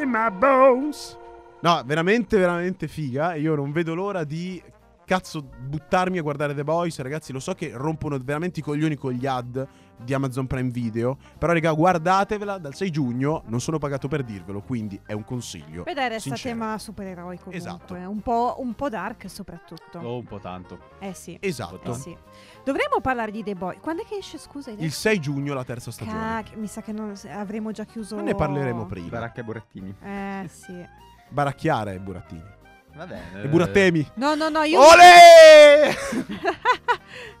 In 0.01 0.09
my 0.09 0.31
bones. 0.31 1.15
No, 1.61 1.83
veramente, 1.85 2.39
veramente 2.39 2.87
figa. 2.87 3.35
Io 3.35 3.53
non 3.53 3.71
vedo 3.71 3.93
l'ora 3.93 4.23
di 4.23 4.59
cazzo 5.05 5.43
buttarmi 5.43 6.17
a 6.17 6.23
guardare 6.23 6.55
The 6.55 6.63
Boys. 6.63 6.97
Ragazzi, 6.99 7.31
lo 7.31 7.39
so 7.39 7.53
che 7.53 7.71
rompono 7.75 8.17
veramente 8.17 8.61
i 8.61 8.63
coglioni 8.63 8.95
con 8.95 9.11
gli 9.11 9.27
ad 9.27 9.67
di 10.03 10.13
Amazon 10.13 10.47
Prime 10.47 10.69
Video. 10.69 11.17
Però, 11.37 11.53
raga, 11.53 11.71
guardatevela 11.71 12.57
dal 12.57 12.75
6 12.75 12.91
giugno. 12.91 13.43
Non 13.47 13.61
sono 13.61 13.77
pagato 13.77 14.07
per 14.07 14.23
dirvelo, 14.23 14.61
quindi 14.61 14.99
è 15.05 15.13
un 15.13 15.23
consiglio. 15.23 15.83
Beh, 15.83 15.93
dai, 15.93 16.09
resta 16.09 16.35
sincero. 16.35 16.55
tema 16.55 16.77
supereroi 16.77 17.37
comunque. 17.37 17.55
Esatto. 17.55 17.93
Un 17.93 18.21
po', 18.21 18.55
un 18.59 18.73
po' 18.73 18.89
dark 18.89 19.29
soprattutto. 19.29 19.99
Oh, 19.99 20.17
un 20.17 20.25
po' 20.25 20.39
tanto. 20.39 20.79
Eh 20.99 21.13
sì. 21.13 21.37
Esatto. 21.39 21.91
Eh 21.91 21.95
sì. 21.95 22.15
Dovremmo 22.63 22.99
parlare 23.01 23.31
di 23.31 23.43
The 23.43 23.55
Boy. 23.55 23.77
Quando 23.79 24.03
è 24.03 24.05
che 24.05 24.17
esce, 24.17 24.37
scusa? 24.37 24.71
Il 24.71 24.77
detto? 24.77 24.91
6 24.91 25.19
giugno 25.19 25.53
la 25.53 25.63
terza 25.63 25.91
stagione. 25.91 26.43
Cac- 26.43 26.55
mi 26.55 26.67
sa 26.67 26.81
che 26.81 26.91
non, 26.91 27.13
avremo 27.29 27.71
già 27.71 27.85
chiuso. 27.85 28.15
Ma 28.15 28.21
ne 28.21 28.35
parleremo 28.35 28.85
prima. 28.85 29.09
Baracca 29.09 29.41
e 29.41 29.43
burattini. 29.43 29.95
Eh 30.03 30.45
sì. 30.51 30.99
Baracchiara 31.31 31.91
e 31.91 31.99
Burattini. 31.99 32.59
Va 32.93 33.07
bene. 33.07 33.43
E 33.43 33.47
Burattemi. 33.47 34.11
No, 34.15 34.35
no, 34.35 34.49
no, 34.49 34.63
io. 34.63 34.79
Olè! 34.79 35.95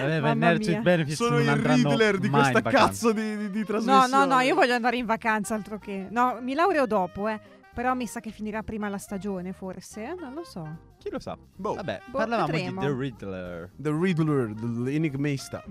Vabbè, 0.00 0.34
mia. 0.58 0.80
Benefits 0.80 1.16
Sono 1.16 1.38
non 1.38 1.42
il 1.58 1.62
Riddler 1.62 2.18
di 2.18 2.28
questa 2.30 2.62
cazzo 2.62 3.12
di, 3.12 3.36
di, 3.36 3.50
di 3.50 3.58
No, 3.60 3.64
trasmissione. 3.64 4.08
no, 4.08 4.24
no, 4.24 4.40
io 4.40 4.54
voglio 4.54 4.74
andare 4.74 4.96
in 4.96 5.06
vacanza 5.06 5.54
altro 5.54 5.78
che. 5.78 6.06
No, 6.10 6.38
mi 6.40 6.54
laureo 6.54 6.86
dopo, 6.86 7.28
eh. 7.28 7.40
Però 7.74 7.92
mi 7.94 8.06
sa 8.06 8.20
che 8.20 8.30
finirà 8.30 8.62
prima 8.62 8.88
la 8.88 8.98
stagione, 8.98 9.52
forse. 9.52 10.04
eh, 10.04 10.14
Non 10.14 10.32
lo 10.32 10.44
so. 10.44 10.92
Chi 10.96 11.10
lo 11.10 11.18
sa? 11.18 11.36
Boh. 11.56 11.74
Vabbè, 11.74 12.02
Boh, 12.06 12.18
parlavamo 12.18 12.46
vedremo. 12.46 12.80
di 12.80 12.86
The 12.86 12.94
Riddler. 12.96 13.70
The 13.76 13.90
Riddler, 13.90 14.54
l'enigmista. 14.78 15.62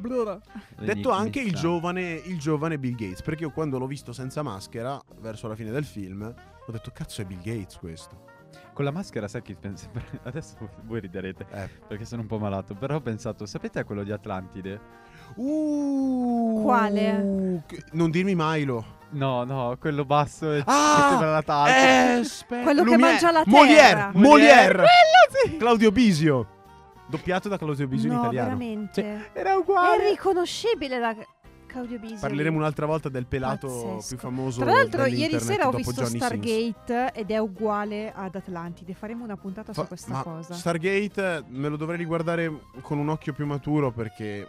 Detto 0.78 1.12
anche 1.12 1.40
il 1.40 1.54
giovane, 1.54 2.12
il 2.26 2.38
giovane 2.40 2.78
Bill 2.78 2.96
Gates, 2.96 3.22
perché 3.22 3.44
io 3.44 3.52
quando 3.52 3.80
l'ho 3.80 3.88
visto 3.88 4.12
senza 4.12 4.42
maschera, 4.44 5.00
verso 5.22 5.48
la 5.48 5.56
fine 5.56 5.72
del 5.72 5.86
film, 5.86 6.22
ho 6.24 6.72
detto 6.72 6.92
cazzo 6.94 7.22
è 7.22 7.26
Bill 7.26 7.42
Gates 7.42 7.78
questo. 7.78 8.26
Con 8.74 8.86
la 8.86 8.92
maschera, 8.92 9.28
sai 9.28 9.42
che 9.44 9.56
pensa- 9.60 9.88
Adesso 10.24 10.56
voi 10.84 11.00
riderete 11.00 11.46
Eh. 11.52 11.70
perché 11.88 12.06
sono 12.06 12.22
un 12.22 12.28
po' 12.28 12.40
malato. 12.40 12.74
Però 12.74 12.96
ho 12.96 13.02
pensato, 13.02 13.46
sapete 13.46 13.80
a 13.80 13.84
quello 13.84 14.04
di 14.04 14.12
Atlantide? 14.12 14.80
Uh, 15.36 16.62
Quale? 16.64 17.64
che- 17.68 17.84
Non 17.92 18.10
dirmi 18.12 18.34
Milo. 18.36 19.02
No, 19.12 19.44
no, 19.44 19.78
quello 19.80 20.06
basso 20.06 20.52
e 20.54 20.64
Ah! 20.66 20.96
che 21.04 21.08
sembra 21.10 21.32
la 21.34 21.42
talpa. 21.44 21.76
Eh, 21.76 22.12
aspetta. 22.20 22.64
Quello 22.64 22.84
che 22.84 22.90
Lumière. 22.96 23.00
mangia 23.12 23.32
la 23.32 23.44
Molière, 23.46 23.76
terra. 23.90 24.12
Molière. 24.16 24.74
Quello 24.74 24.88
sì! 25.52 25.58
Claudio 25.58 25.92
Bisio. 25.92 26.48
Doppiato 27.06 27.48
da 27.50 27.58
Claudio 27.60 27.88
Bisio 27.88 28.08
in 28.10 28.16
no, 28.16 28.22
italiano. 28.22 28.48
veramente. 28.48 29.30
Era 29.34 29.52
È 29.52 29.56
uguale. 29.56 30.10
riconoscibile 30.10 30.98
da 30.98 31.16
Claudio 31.74 31.98
Bisio. 31.98 32.20
Parleremo 32.20 32.56
un'altra 32.58 32.86
volta 32.86 33.10
del 33.10 33.26
pelato 33.26 33.68
Pazzesco. 33.68 34.08
più 34.10 34.18
famoso 34.20 34.62
Tra 34.62 34.72
l'altro, 34.72 35.06
ieri 35.06 35.40
sera 35.40 35.68
ho 35.68 35.72
visto 35.72 36.04
Johnny. 36.04 36.18
Stargate 36.18 37.14
ed 37.14 37.32
è 37.32 37.38
uguale 37.40 38.12
ad 38.14 38.36
Atlantide. 38.36 38.94
Faremo 38.94 39.24
una 39.24 39.36
puntata 39.38 39.74
Fa- 39.74 39.82
su 39.82 39.88
questa 39.88 40.12
ma 40.12 40.22
cosa. 40.24 40.54
Stargate 40.54 41.46
me 41.48 41.70
lo 41.70 41.76
dovrei 41.76 41.98
riguardare 41.98 42.52
con 42.82 43.00
un 43.00 43.10
occhio 43.10 43.34
più 43.34 43.48
maturo 43.48 43.92
perché 43.92 44.48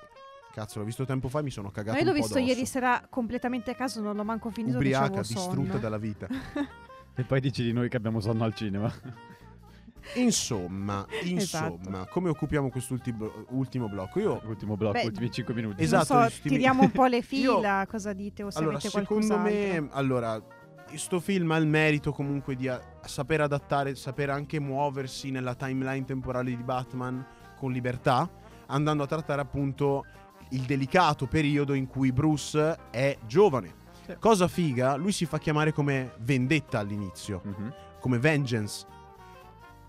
cazzo 0.52 0.78
l'ho 0.80 0.84
visto 0.84 1.06
tempo 1.06 1.28
fa 1.28 1.38
e 1.40 1.42
mi 1.44 1.50
sono 1.50 1.70
cagato 1.70 1.96
Ma 1.96 1.98
io 2.02 2.04
l'ho 2.04 2.12
visto 2.12 2.34
addosso. 2.34 2.46
ieri 2.50 2.66
sera 2.66 3.06
completamente 3.08 3.70
a 3.70 3.74
caso, 3.74 4.02
non 4.02 4.14
l'ho 4.14 4.24
manco 4.24 4.50
finito. 4.50 4.76
ubriaca, 4.76 5.22
sonno. 5.22 5.40
distrutta 5.46 5.78
dalla 5.78 5.98
vita. 5.98 6.28
E 7.16 7.22
poi 7.22 7.38
dici 7.40 7.62
di 7.62 7.72
noi 7.72 7.88
che 7.88 7.96
abbiamo 7.96 8.18
sonno 8.18 8.42
al 8.42 8.54
cinema. 8.56 8.92
Insomma, 10.14 11.06
Esatto. 11.22 11.78
insomma, 11.80 12.06
come 12.06 12.28
occupiamo 12.28 12.70
quest'ultimo 12.70 13.30
ultimo 13.50 13.88
blocco? 13.88 14.18
Io 14.20 14.40
Ultimo 14.44 14.76
blocco, 14.76 14.92
Beh, 14.98 15.06
ultimi 15.06 15.30
5 15.30 15.54
minuti. 15.54 15.82
Esatto, 15.82 16.04
so, 16.04 16.16
ultimi- 16.18 16.54
tiriamo 16.56 16.82
un 16.82 16.90
po' 16.90 17.06
le 17.06 17.16
Io- 17.30 17.56
fila, 17.56 17.86
cosa 17.88 18.12
dite 18.12 18.42
o 18.42 18.50
se 18.50 18.58
allora, 18.58 18.76
avete 18.76 18.90
secondo 18.90 19.38
me, 19.38 19.88
allora, 19.90 20.40
questo 20.86 21.18
film 21.20 21.50
ha 21.50 21.56
il 21.56 21.66
merito 21.66 22.12
comunque 22.12 22.54
di 22.54 22.68
a- 22.68 22.80
saper 23.04 23.40
adattare, 23.42 23.94
saper 23.96 24.30
anche 24.30 24.60
muoversi 24.60 25.30
nella 25.30 25.54
timeline 25.54 26.04
temporale 26.04 26.54
di 26.54 26.62
Batman 26.62 27.24
con 27.56 27.72
libertà, 27.72 28.30
andando 28.66 29.02
a 29.02 29.06
trattare 29.06 29.40
appunto 29.40 30.04
il 30.50 30.60
delicato 30.62 31.26
periodo 31.26 31.72
in 31.74 31.86
cui 31.86 32.12
Bruce 32.12 32.76
è 32.90 33.16
giovane. 33.26 33.82
Sì. 34.06 34.14
Cosa 34.20 34.46
figa, 34.48 34.96
lui 34.96 35.12
si 35.12 35.24
fa 35.24 35.38
chiamare 35.38 35.72
come 35.72 36.12
vendetta 36.18 36.78
all'inizio, 36.78 37.40
Mhm. 37.42 37.74
come 38.00 38.18
vengeance. 38.18 38.86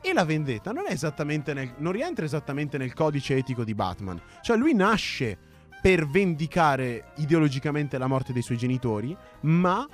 E 0.07 0.13
la 0.13 0.23
vendetta 0.23 0.71
non 0.71 0.83
è 0.87 0.91
esattamente 0.91 1.55
nel, 1.55 1.73
non 1.77 1.91
rientra 1.91 2.25
esattamente 2.25 2.77
nel 2.77 2.93
codice 2.93 3.37
etico 3.37 3.63
di 3.63 3.73
Batman. 3.73 4.21
Cioè 4.41 4.55
lui 4.55 4.75
nasce 4.75 5.35
per 5.81 6.07
vendicare 6.07 7.05
ideologicamente 7.15 7.97
la 7.97 8.05
morte 8.05 8.31
dei 8.31 8.43
suoi 8.43 8.57
genitori, 8.57 9.17
ma 9.41 9.87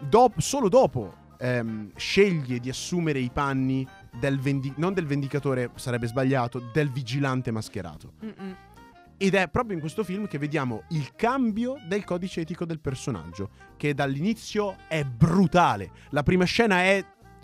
dop- 0.00 0.38
solo 0.40 0.68
dopo 0.68 1.14
ehm, 1.38 1.92
sceglie 1.96 2.60
di 2.60 2.68
assumere 2.68 3.20
i 3.20 3.30
panni 3.32 3.88
del 4.18 4.38
vendi- 4.38 4.74
non 4.76 4.92
del 4.92 5.06
vendicatore, 5.06 5.70
sarebbe 5.76 6.08
sbagliato, 6.08 6.60
del 6.70 6.90
vigilante 6.90 7.50
mascherato. 7.50 8.12
Mm-mm. 8.22 8.56
Ed 9.16 9.34
è 9.34 9.48
proprio 9.48 9.76
in 9.76 9.80
questo 9.80 10.04
film 10.04 10.26
che 10.26 10.36
vediamo 10.36 10.82
il 10.90 11.14
cambio 11.14 11.76
del 11.88 12.04
codice 12.04 12.42
etico 12.42 12.66
del 12.66 12.80
personaggio, 12.80 13.48
che 13.78 13.94
dall'inizio 13.94 14.76
è 14.88 15.04
brutale. 15.04 15.90
La 16.10 16.22
prima 16.22 16.44
scena 16.44 16.82
è 16.82 17.02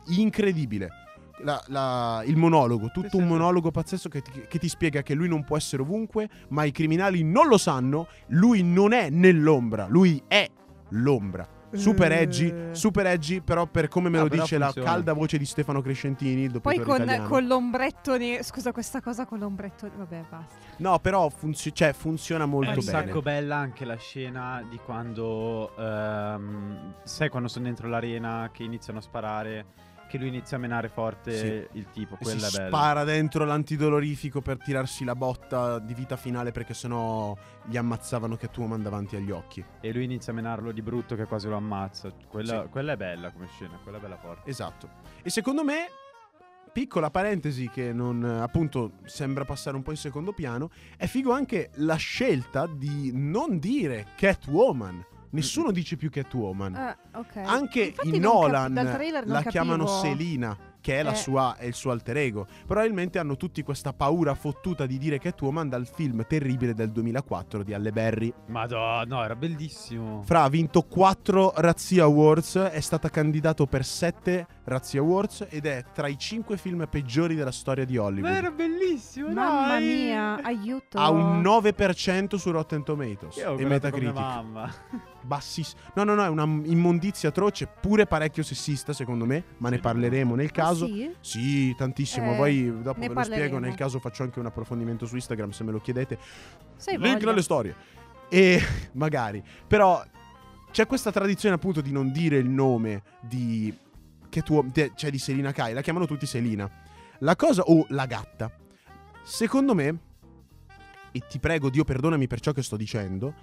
incredibile. 0.09 1.00
La- 1.43 1.63
la- 1.69 2.23
il 2.27 2.37
monologo, 2.37 2.91
tutto 2.93 3.17
un 3.17 3.27
monologo 3.27 3.71
pazzesco 3.71 4.09
che 4.09 4.21
ti, 4.21 4.45
che 4.49 4.59
ti 4.59 4.69
spiega 4.69 5.03
che 5.03 5.15
lui 5.15 5.29
non 5.29 5.45
può 5.45 5.57
essere 5.57 5.83
ovunque, 5.83 6.29
ma 6.49 6.65
i 6.65 6.71
criminali 6.73 7.23
non 7.25 7.49
lo 7.49 7.57
sanno, 7.59 8.09
lui 8.29 8.63
non 8.63 8.93
è 8.93 9.09
nell'ombra, 9.11 9.87
lui 9.89 10.23
è 10.29 10.47
l'ombra. 10.91 11.49
Super 11.73 12.11
Eh. 12.11 12.23
edgy, 12.23 12.53
super 12.73 13.07
edgy, 13.07 13.41
però 13.41 13.65
per 13.67 13.87
come 13.87 14.09
me 14.09 14.19
Ah, 14.19 14.23
lo 14.23 14.29
dice 14.29 14.59
la 14.59 14.65
funziona. 14.67 14.91
calda 14.91 15.13
voce 15.13 15.39
di 15.39 15.45
Stefano 15.45 15.81
Crescentini, 15.81 16.43
il 16.43 16.61
Poi 16.61 16.81
con, 16.81 17.25
con 17.29 17.47
l'ombretto 17.47 18.17
ne- 18.19 18.43
Scusa, 18.43 18.73
questa 18.73 19.01
cosa 19.01 19.25
con 19.25 19.39
l'ombretto. 19.39 19.89
Vabbè, 19.97 20.25
basta. 20.29 20.57
No, 20.79 20.99
però 20.99 21.29
funzi- 21.29 21.73
cioè, 21.73 21.93
funziona 21.93 22.43
È 22.43 22.47
molto 22.49 22.71
un 22.71 22.85
bene. 22.85 22.91
sacco 23.07 23.23
bella 23.23 23.55
anche 23.55 23.85
la 23.85 23.95
scena 23.95 24.67
di 24.69 24.81
quando 24.85 25.77
ehm, 25.77 26.95
sai 27.05 27.29
quando 27.29 27.49
sono 27.49 27.67
dentro 27.67 27.89
l'arena 27.89 28.51
che 28.53 28.65
iniziano 28.65 28.99
a 28.99 29.03
sparare 29.03 29.67
che 30.11 30.19
lui 30.19 30.27
inizia 30.29 30.57
a 30.57 30.61
menare 30.61 30.89
forte 30.89 31.33
Sì. 31.37 31.79
il 31.79 31.87
tipo 31.93 32.17
quella 32.17 32.49
si 32.49 32.57
è 32.57 32.59
bella 32.59 32.77
spara 32.77 33.05
dentro 33.05 33.45
l'antidolorifico 33.45 34.41
per 34.43 34.59
tirarsi 34.59 35.05
la 35.05 35.15
botta 35.15 35.79
di 35.79 35.95
vita 35.95 36.17
finale 36.17 36.51
perché 36.51 36.75
sennò 36.75 37.37
gli 37.65 37.77
ammazzavano 37.77 38.35
Catwoman 38.37 38.83
davanti 38.83 39.15
agli 39.17 39.31
occhi. 39.31 39.65
e 39.81 39.93
lui 39.93 40.05
inizia 40.05 40.33
a 40.33 40.35
menarlo 40.35 40.73
di 40.73 40.83
brutto 40.83 41.15
che 41.15 41.25
quasi 41.27 41.47
lo 41.49 41.57
ammazza 41.57 42.13
quella, 42.29 42.63
Sì. 42.65 42.69
quella 42.71 42.93
è 42.93 42.97
bella 42.97 43.31
come 43.31 43.47
scena 43.47 43.79
quella 43.83 43.99
è 43.99 44.01
bella 44.01 44.17
forte 44.19 44.51
Esatto. 44.51 44.89
E 45.23 45.31
secondo 45.31 45.63
me, 45.63 45.87
piccola 46.73 47.11
parentesi 47.11 47.69
che 47.69 47.93
non 47.93 48.25
appunto 48.25 48.93
sembra 49.05 49.45
passare 49.45 49.77
un 49.77 49.83
po' 49.83 49.91
in 49.93 49.97
secondo 49.97 50.33
piano, 50.33 50.71
è 50.97 51.07
figo 51.07 51.33
anche 51.33 51.71
la 51.77 51.97
scelta 51.97 52.67
di 52.67 53.11
non 53.15 53.59
dire 53.59 54.09
Catwoman. 54.17 55.05
Nessuno 55.33 55.71
dice 55.71 55.97
più 55.97 56.11
Catwoman. 56.11 56.75
Ah, 56.75 56.97
ok. 57.15 57.37
Anche 57.37 57.83
Infatti 57.83 58.09
in 58.09 58.21
non 58.21 58.33
cap- 58.33 58.43
Nolan 58.43 58.75
dal 58.75 58.93
trailer 58.93 59.27
non 59.27 59.35
la 59.35 59.43
chiamano 59.45 59.87
Selina, 59.87 60.57
che 60.81 60.99
è, 60.99 61.03
la 61.03 61.13
Eh. 61.13 61.17
sua, 61.17 61.57
è 61.57 61.65
il 61.67 61.75
suo 61.75 61.91
alter 61.91 62.17
ego. 62.17 62.47
Probabilmente 62.67 63.19
hanno 63.19 63.37
tutti 63.37 63.63
questa 63.63 63.93
paura 63.93 64.35
fottuta 64.35 64.87
di 64.87 64.99
dire 64.99 65.19
Catwoman 65.19 65.69
dal 65.69 65.87
film 65.87 66.25
terribile 66.27 66.75
del 66.75 66.91
2004 66.91 67.63
di 67.63 67.75
Halle 67.75 67.93
Berry. 67.93 68.33
Madonna 68.47 69.05
no 69.05 69.23
era 69.25 69.37
bellissimo 69.37 70.23
Fra 70.25 70.43
ha 70.45 70.49
vinto 70.49 70.83
4 70.83 71.53
Razzie 71.57 72.01
Awards, 72.01 72.57
è 72.57 72.81
stata 72.81 73.09
candidato 73.09 73.67
per 73.67 73.85
7 73.85 74.47
Razzie 74.65 74.99
Awards 75.01 75.47
ed 75.51 75.67
è 75.67 75.85
tra 75.93 76.07
i 76.09 76.17
5 76.19 76.57
film 76.57 76.87
peggiori 76.89 77.35
della 77.35 77.51
storia 77.53 77.85
di 77.85 77.97
Hollywood. 77.97 78.31
Ma 78.31 78.37
era 78.39 78.51
bellissimo 78.51 79.29
Mamma 79.31 79.67
dai! 79.69 79.85
mia, 79.85 80.43
aiuto. 80.43 80.99
Ha 80.99 81.11
un 81.11 81.43
9% 81.43 82.37
su 82.37 82.51
Rotten 82.51 82.83
Tomatoes 82.85 83.37
Io 83.37 83.53
ho 83.53 83.59
e 83.59 83.65
Metacritic. 83.65 84.15
mamma 84.15 84.73
Bassissimo. 85.23 85.81
No, 85.95 86.05
no, 86.05 86.15
no, 86.15 86.25
è 86.25 86.29
una 86.29 86.45
immondizia 86.45 87.29
atroce, 87.29 87.67
pure 87.81 88.07
parecchio 88.07 88.43
sessista 88.43 88.95
secondo 88.95 89.27
me, 89.27 89.45
ma 89.59 89.69
ne 89.69 89.79
parleremo 89.79 90.35
nel 90.35 90.47
Ah, 90.47 90.53
caso. 90.71 90.87
sì? 90.87 91.11
Sì, 91.21 91.75
tantissimo. 91.77 92.33
Eh, 92.33 92.37
Poi 92.37 92.65
dopo 92.65 92.79
ve 92.81 92.85
lo 92.85 92.93
spiego. 92.93 93.15
parleremo. 93.15 93.59
Nel 93.59 93.75
caso 93.75 93.99
faccio 93.99 94.23
anche 94.23 94.39
un 94.39 94.47
approfondimento 94.47 95.07
su 95.07 95.15
Instagram 95.15 95.51
se 95.51 95.65
me 95.65 95.73
lo 95.73 95.81
chiedete. 95.81 96.19
Sei 96.77 96.97
Link 96.99 97.15
voglia. 97.15 97.27
nelle 97.31 97.43
storie. 97.43 97.75
E 98.29 98.61
magari. 98.95 99.43
Però 99.67 100.03
c'è 100.71 100.87
questa 100.87 101.11
tradizione 101.13 101.55
appunto 101.57 101.81
di 101.81 101.93
non 101.93 102.11
dire 102.13 102.37
il 102.39 102.49
nome 102.49 103.03
di. 103.21 103.77
Che 104.29 104.43
tu, 104.43 104.63
de- 104.73 104.93
cioè 104.95 105.11
di 105.11 105.19
Selina 105.19 105.53
Kai. 105.53 105.73
La 105.75 105.81
chiamano 105.83 106.07
tutti 106.07 106.27
Selina. 106.27 106.71
La 107.19 107.37
cosa. 107.37 107.63
O 107.63 107.85
la 107.89 108.07
gatta. 108.07 108.51
Secondo 109.23 109.75
me. 109.75 109.99
E 111.13 111.23
ti 111.29 111.41
prego, 111.41 111.71
Dio, 111.71 111.83
perdonami 111.83 112.29
per 112.29 112.39
ciò 112.41 112.53
che 112.53 112.63
sto 112.63 112.77
dicendo. 112.77 113.35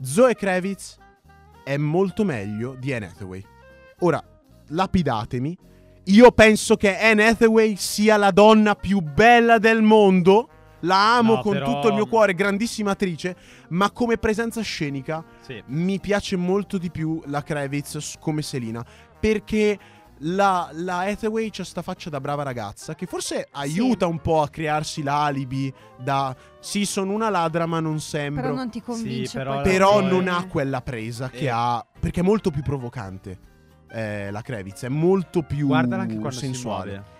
Zoe 0.00 0.34
Kravitz 0.36 0.96
è 1.64 1.76
molto 1.76 2.24
meglio 2.24 2.76
di 2.78 2.92
Anne 2.92 3.06
Hathaway. 3.06 3.44
Ora, 4.00 4.22
lapidatemi. 4.68 5.58
Io 6.08 6.30
penso 6.32 6.76
che 6.76 6.98
Anne 6.98 7.26
Hathaway 7.28 7.76
sia 7.76 8.16
la 8.16 8.30
donna 8.30 8.74
più 8.74 9.00
bella 9.00 9.58
del 9.58 9.82
mondo. 9.82 10.48
La 10.80 11.16
amo 11.16 11.36
No, 11.36 11.40
con 11.40 11.52
però- 11.52 11.64
tutto 11.72 11.88
il 11.88 11.94
mio 11.94 12.06
cuore, 12.06 12.34
grandissima 12.34 12.90
attrice, 12.90 13.34
ma 13.70 13.90
come 13.90 14.18
presenza 14.18 14.60
scenica 14.60 15.24
sì 15.40 15.62
mi 15.68 15.98
piace 15.98 16.36
molto 16.36 16.76
di 16.76 16.90
più 16.90 17.22
la 17.26 17.42
Kravitz 17.42 18.16
come 18.20 18.42
Selina. 18.42 18.84
Perché 19.18 19.78
la, 20.18 20.68
la 20.72 20.98
Hathaway 21.00 21.48
c'ha 21.50 21.64
sta 21.64 21.80
faccia 21.80 22.10
da 22.10 22.20
brava 22.20 22.42
ragazza 22.42 22.94
che 22.94 23.06
forse 23.06 23.48
aiuta 23.52 24.06
un 24.06 24.20
po' 24.20 24.42
a 24.42 24.48
crearsi 24.50 25.02
l'alibi 25.02 25.72
da 25.98 26.36
sì, 26.60 26.84
sono 26.84 27.12
una 27.14 27.30
ladra, 27.30 27.64
ma 27.64 27.80
non 27.80 27.98
sembro. 27.98 28.42
Però 28.42 28.54
non 28.54 28.68
ti 28.70 28.82
convince. 28.82 29.38
però 29.38 29.54
poi 29.54 29.64
la 29.64 29.70
Però 29.70 29.98
che- 30.00 30.04
non 30.06 30.28
ha 30.28 30.46
quella 30.46 30.82
presa 30.82 31.30
che 31.30 31.44
Eh. 31.44 31.48
ha. 31.48 31.82
Perché 31.98 32.20
è 32.20 32.22
molto 32.24 32.50
più 32.50 32.60
provocante. 32.62 33.38
Eh, 33.94 34.30
la 34.30 34.42
Kravitz 34.42 34.82
è 34.84 34.88
molto 34.88 35.42
più 35.42 35.66
guardala 35.68 36.02
anche 36.02 36.16
quando 36.18 36.38
sensuale. 36.38 37.12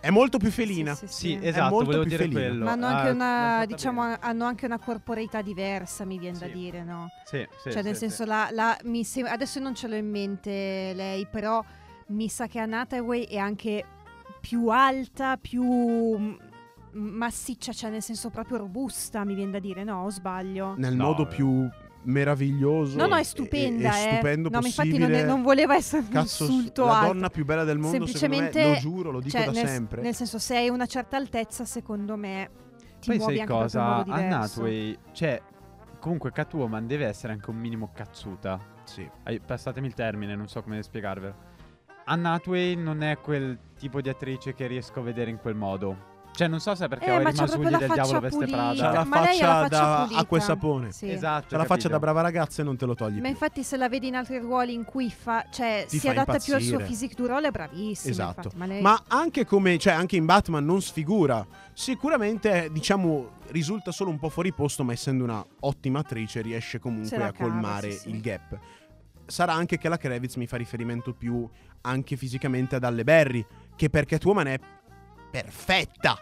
È 0.00 0.08
molto 0.08 0.38
più 0.38 0.50
felina. 0.50 0.94
Sì, 0.94 1.06
sì, 1.08 1.12
sì, 1.12 1.38
sì. 1.40 1.46
esatto 1.46 1.68
molto 1.70 1.84
volevo 1.86 2.02
più 2.04 2.10
dire 2.12 2.22
felina. 2.24 2.40
quello 2.40 2.64
Ma 2.64 2.72
hanno 2.72 2.86
Ah, 2.86 2.88
anche 2.90 3.04
l'ha 3.08 3.12
una, 3.14 3.64
diciamo, 3.66 4.00
bene. 4.02 4.18
hanno 4.20 4.44
anche 4.46 4.64
una 4.66 4.78
corporeità 4.78 5.42
diversa, 5.42 6.04
mi 6.06 6.18
viene 6.18 6.38
da 6.38 6.46
dire, 6.46 6.82
no? 6.84 7.08
sì, 7.26 7.46
sì, 7.62 7.70
cioè, 7.70 7.82
nel 7.82 7.92
sì, 7.94 8.00
senso, 8.00 8.22
sì. 8.22 8.28
la, 8.28 8.48
la- 8.52 8.78
mi 8.84 9.04
sem- 9.04 9.26
adesso 9.26 9.60
non 9.60 9.74
ce 9.74 9.88
l'ho 9.88 9.96
in 9.96 10.08
mente 10.08 10.92
lei, 10.94 11.26
però 11.30 11.62
mi 12.08 12.28
sa 12.30 12.46
che 12.46 12.58
Anne 12.60 12.76
Hathaway 12.78 13.24
è 13.24 13.36
anche 13.36 13.84
più 14.40 14.68
alta, 14.68 15.36
più 15.36 16.38
massiccia, 16.92 17.72
cioè 17.72 17.90
nel 17.90 18.02
senso 18.02 18.30
proprio 18.30 18.56
robusta, 18.58 19.24
mi 19.24 19.34
viene 19.34 19.50
da 19.52 19.58
dire, 19.58 19.84
no? 19.84 20.04
O 20.04 20.10
sbaglio? 20.10 20.74
Nel 20.78 20.94
No, 20.96 21.04
modo 21.08 21.22
eh. 21.24 21.26
più 21.34 21.68
meraviglioso. 22.02 22.96
No, 22.96 23.06
no, 23.06 23.16
è 23.16 23.22
stupenda, 23.22 23.96
e, 23.96 24.04
eh. 24.04 24.12
stupendo 24.14 24.48
no, 24.50 24.60
ma 24.60 24.66
infatti 24.66 24.98
non, 24.98 25.12
è- 25.12 25.24
non 25.24 25.42
voleva 25.42 25.74
essere 25.74 26.02
un 26.02 26.08
Cazzo, 26.08 26.44
insulto 26.44 26.84
la 26.84 26.98
alto. 27.00 27.12
donna 27.12 27.28
più 27.28 27.44
bella 27.44 27.64
del 27.64 27.78
mondo, 27.78 28.06
secondo 28.06 28.36
me, 28.36 28.36
Semplicemente- 28.50 28.72
lo 28.74 28.78
giuro, 28.90 29.10
lo 29.10 29.20
dico 29.20 29.36
Cioè, 29.36 29.46
da 29.46 29.52
nel, 29.52 29.66
sempre. 29.68 30.02
nel 30.02 30.14
senso, 30.14 30.38
se 30.38 30.56
hai 30.56 30.68
una 30.68 30.86
certa 30.86 31.16
altezza, 31.16 31.64
secondo 31.64 32.16
me 32.16 32.50
ti 33.00 33.08
Poi 33.08 33.16
muovi 33.18 33.32
sai 33.36 33.40
anche 33.42 33.52
cosa? 33.52 34.02
diverso. 34.04 34.36
Hathaway, 34.36 34.98
cioè, 35.12 35.42
comunque 35.98 36.32
Catwoman 36.32 36.86
deve 36.86 37.06
essere 37.06 37.32
anche 37.32 37.50
un 37.50 37.56
minimo 37.56 37.90
cazzuta. 37.94 38.58
Sì. 38.84 39.08
Passatemi 39.46 39.86
il 39.86 39.94
termine, 39.94 40.34
non 40.34 40.48
so 40.48 40.62
come 40.62 40.82
spiegarvelo. 40.82 41.48
Hathaway 42.04 42.74
non 42.74 43.02
è 43.02 43.18
quel 43.18 43.56
tipo 43.78 44.00
di 44.00 44.08
attrice 44.08 44.52
che 44.54 44.66
riesco 44.66 44.98
a 45.00 45.02
vedere 45.02 45.30
in 45.30 45.36
quel 45.36 45.54
modo. 45.54 46.08
Cioè, 46.32 46.48
non 46.48 46.60
so 46.60 46.74
se 46.74 46.86
è 46.86 46.88
perché 46.88 47.04
Eh, 47.06 47.16
ho 47.16 47.20
i 47.20 47.22
ma 47.22 47.32
c'ha 47.32 47.44
proprio 47.44 47.68
rimasugli 47.68 47.70
la 47.72 47.78
del 47.78 47.88
faccia 47.88 48.02
diavolo 48.02 48.20
veste 48.20 48.38
pulita. 48.38 48.56
Prada. 48.56 48.82
C'ha 48.82 48.92
la 48.92 49.04
Ma 49.04 49.20
lei 49.20 49.40
ha 49.40 49.46
la 49.46 49.52
faccia 49.52 49.68
faccia 49.68 49.68
da 49.90 50.00
pulita. 50.02 50.20
acqua 50.20 50.38
e 50.38 50.40
sapone. 50.40 50.92
Sì. 50.92 51.10
Esatto. 51.10 51.46
C'ha 51.50 51.56
la 51.56 51.64
faccia 51.64 51.88
da 51.88 51.98
brava 51.98 52.20
ragazza 52.22 52.62
e 52.62 52.64
non 52.64 52.76
te 52.76 52.86
lo 52.86 52.94
togli 52.94 53.14
Ma 53.16 53.20
più. 53.20 53.28
infatti 53.30 53.62
se 53.62 53.76
la 53.76 53.88
vedi 53.88 54.06
in 54.06 54.14
altri 54.16 54.38
ruoli 54.38 54.72
in 54.72 54.84
cui 54.84 55.10
fa, 55.10 55.44
cioè, 55.50 55.84
Ti 55.88 55.98
si 55.98 56.06
fa 56.06 56.12
adatta 56.12 56.38
più 56.38 56.54
al 56.54 56.60
suo 56.62 56.70
impazzire. 56.72 56.84
physique 56.84 57.14
du 57.16 57.26
role, 57.26 57.48
è 57.48 57.50
bravissima. 57.50 58.10
Esatto. 58.12 58.36
infatti, 58.38 58.56
ma 58.56 58.66
lei... 58.66 58.80
Ma 58.80 59.02
anche 59.08 59.44
come, 59.44 59.76
cioè, 59.76 59.92
anche 59.92 60.16
in 60.16 60.24
Batman 60.24 60.64
non 60.64 60.80
sfigura. 60.80 61.46
Sicuramente, 61.74 62.68
diciamo, 62.70 63.30
risulta 63.48 63.90
solo 63.90 64.10
un 64.10 64.18
po' 64.18 64.28
fuori 64.28 64.52
posto, 64.52 64.84
ma 64.84 64.92
essendo 64.92 65.24
una 65.24 65.44
ottima 65.60 65.98
attrice 65.98 66.40
riesce 66.40 66.78
comunque 66.78 67.16
a 67.16 67.32
cava, 67.32 67.50
colmare 67.50 67.90
sì, 67.90 67.98
sì. 67.98 68.10
il 68.10 68.20
gap. 68.20 68.58
Sarà 69.26 69.52
anche 69.54 69.76
che 69.78 69.88
la 69.88 69.96
Kravitz 69.96 70.36
mi 70.36 70.46
fa 70.46 70.56
riferimento 70.56 71.12
più 71.12 71.48
anche 71.82 72.16
fisicamente 72.16 72.76
ad 72.76 72.84
Halle 72.84 73.02
Berry, 73.04 73.44
che 73.74 73.88
per 73.90 74.04
Catwoman 74.04 74.46
è 74.46 74.58
perfetta. 75.30 76.18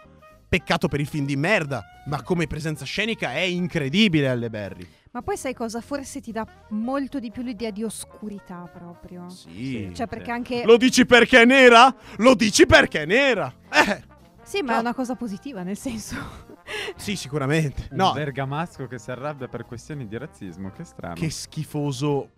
Peccato 0.49 0.89
per 0.89 1.01
il 1.01 1.07
film 1.07 1.27
di 1.27 1.37
merda, 1.37 1.85
ma 2.07 2.23
come 2.23 2.47
presenza 2.47 2.85
scenica 2.85 3.33
è 3.33 3.41
incredibile 3.41 4.29
Halle 4.29 4.49
Berry. 4.49 4.87
Ma 5.11 5.23
poi 5.23 5.37
sai 5.37 5.53
cosa? 5.55 5.81
Forse 5.81 6.21
ti 6.21 6.33
dà 6.33 6.47
molto 6.71 7.19
di 7.19 7.31
più 7.31 7.43
l'idea 7.43 7.71
di 7.71 7.83
oscurità 7.83 8.69
proprio. 8.73 9.29
Sì. 9.29 9.91
Cioè 9.95 10.07
perché 10.07 10.31
anche... 10.31 10.65
Lo 10.65 10.77
dici 10.77 11.05
perché 11.07 11.43
è 11.43 11.45
nera? 11.45 11.95
Lo 12.19 12.35
dici 12.35 12.65
perché 12.67 13.03
è 13.03 13.07
nera? 13.07 13.53
Eh, 13.71 14.03
Sì, 14.43 14.63
ma 14.63 14.69
Ciao. 14.69 14.77
è 14.79 14.81
una 14.81 14.95
cosa 14.95 15.15
positiva, 15.17 15.63
nel 15.63 15.77
senso. 15.77 16.17
Sì, 16.97 17.17
sicuramente. 17.17 17.89
Un 17.93 17.97
No, 17.97 18.13
bergamasco 18.13 18.87
che 18.87 18.99
si 18.99 19.11
arrabbia 19.11 19.49
per 19.49 19.65
questioni 19.65 20.07
di 20.07 20.19
razzismo, 20.19 20.71
che 20.71 20.85
strano. 20.85 21.15
che 21.15 21.31
schifoso 21.31 22.33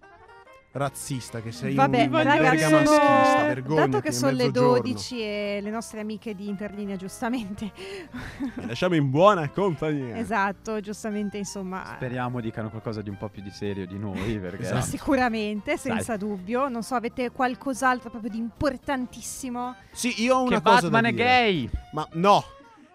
razzista 0.72 1.40
che 1.40 1.50
sei 1.50 1.74
Vabbè, 1.74 2.04
un 2.06 2.22
raga, 2.22 2.50
bergamaschista, 2.50 3.24
sono... 3.33 3.46
vergognati, 3.46 3.90
dato 3.90 4.02
che 4.02 4.12
sono 4.12 4.30
le 4.30 4.46
mezzogiorno. 4.46 4.83
12 4.83 5.20
e 5.20 5.59
le 5.62 5.70
nostre 5.70 6.00
amiche 6.00 6.35
di 6.35 6.48
Interlinea, 6.48 6.96
giustamente. 6.96 7.72
Vi 8.54 8.66
lasciamo 8.66 8.94
in 8.94 9.11
buona 9.11 9.48
compagnia. 9.50 10.16
esatto, 10.16 10.80
giustamente, 10.80 11.38
insomma. 11.38 11.85
Speriamo 11.96 12.40
dicano 12.40 12.70
qualcosa 12.70 13.02
di 13.02 13.09
un 13.09 13.16
po' 13.16 13.28
più 13.28 13.42
di 13.42 13.50
serio 13.50 13.87
di 13.87 13.98
noi, 13.98 14.38
perché 14.38 14.62
Esatto. 14.62 14.87
Sicuramente, 14.87 15.76
senza 15.76 16.16
dubbio. 16.16 16.68
Non 16.68 16.83
so, 16.83 16.94
avete 16.94 17.30
qualcos'altro 17.30 18.11
proprio 18.11 18.30
di 18.30 18.38
importantissimo? 18.38 19.74
Sì, 19.90 20.22
io 20.22 20.37
ho 20.37 20.42
che 20.44 20.48
una 20.54 20.62
cosa 20.62 20.88
Batman 20.88 21.02
da 21.02 21.09
è 21.09 21.14
gay. 21.14 21.70
Ma 21.92 22.06
no. 22.12 22.44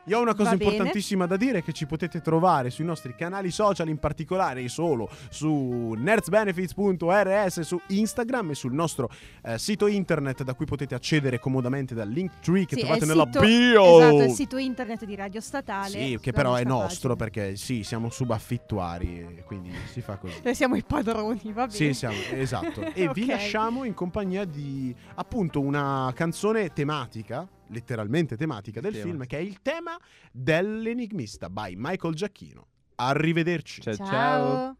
Io 0.08 0.20
ho 0.20 0.22
una 0.22 0.36
cosa 0.36 0.52
Va 0.52 0.58
bene. 0.58 0.70
importantissima 0.72 1.26
da 1.26 1.36
dire 1.38 1.64
che 1.64 1.72
ci 1.72 1.86
potete 1.88 2.22
trovare 2.22 2.70
sui 2.70 2.86
nostri 2.86 3.16
canali 3.16 3.50
social, 3.52 3.90
in 3.90 3.98
particolare 3.98 4.62
e 4.62 4.70
solo 4.70 5.10
su 5.30 5.96
nerdsbenefits.rs 5.98 7.62
su 7.62 7.80
Instagram 7.88 8.52
e 8.52 8.56
sul 8.56 8.74
nostro 8.74 9.10
eh, 9.44 9.58
sito 9.58 9.88
internet 9.88 10.44
da 10.44 10.54
cui 10.54 10.66
potete 10.66 10.96
accedere 10.96 11.40
comodamente 11.40 11.94
dal 11.96 12.10
link 12.10 12.40
tree 12.40 12.66
che 12.66 12.76
Sì, 12.76 12.82
trovate 12.82 13.06
nella 13.06 13.26
sito- 13.26 13.40
bio. 13.42 13.98
Esatto, 14.00 14.24
il 14.24 14.32
sito 14.32 14.58
internet 14.58 15.06
di 15.06 15.16
Radio 15.16 15.42
Statale. 15.42 15.90
Sì, 15.90 16.18
che 16.22 16.32
però 16.32 16.56
è 16.56 16.64
nostro 16.64 17.16
pagina. 17.16 17.32
perché 17.42 17.56
sì, 17.56 17.84
siamo 17.84 18.10
subaffittuari 18.10 19.20
e 19.38 19.44
quindi 19.44 19.72
si 19.92 20.02
fa 20.02 20.18
così. 20.18 20.40
Noi 20.44 20.54
siamo 20.56 20.76
i 20.76 20.84
padroni, 20.86 21.42
va 21.52 21.66
bene. 21.66 21.72
Sì, 21.72 21.94
siamo, 21.94 22.16
esatto. 22.34 22.82
E 22.96 23.10
vi 23.14 23.24
Ok. 23.24 23.28
lasciamo 23.30 23.84
in 23.84 23.94
compagnia 23.94 24.46
di 24.46 24.94
appunto 25.16 25.60
una 25.60 26.12
canzone 26.16 26.72
tematica, 26.74 27.48
letteralmente 27.68 28.38
tematica 28.38 28.80
del 28.80 28.94
Tema. 28.94 29.04
film, 29.04 29.26
che 29.26 29.38
è 29.38 29.42
il 29.42 29.62
tema 29.62 29.98
dell'enigmista 30.32 31.50
by 31.50 31.74
Michael 31.78 32.14
Giacchino. 32.14 32.68
Arrivederci. 32.96 33.82
Ciao. 33.82 33.96
ciao. 33.96 34.78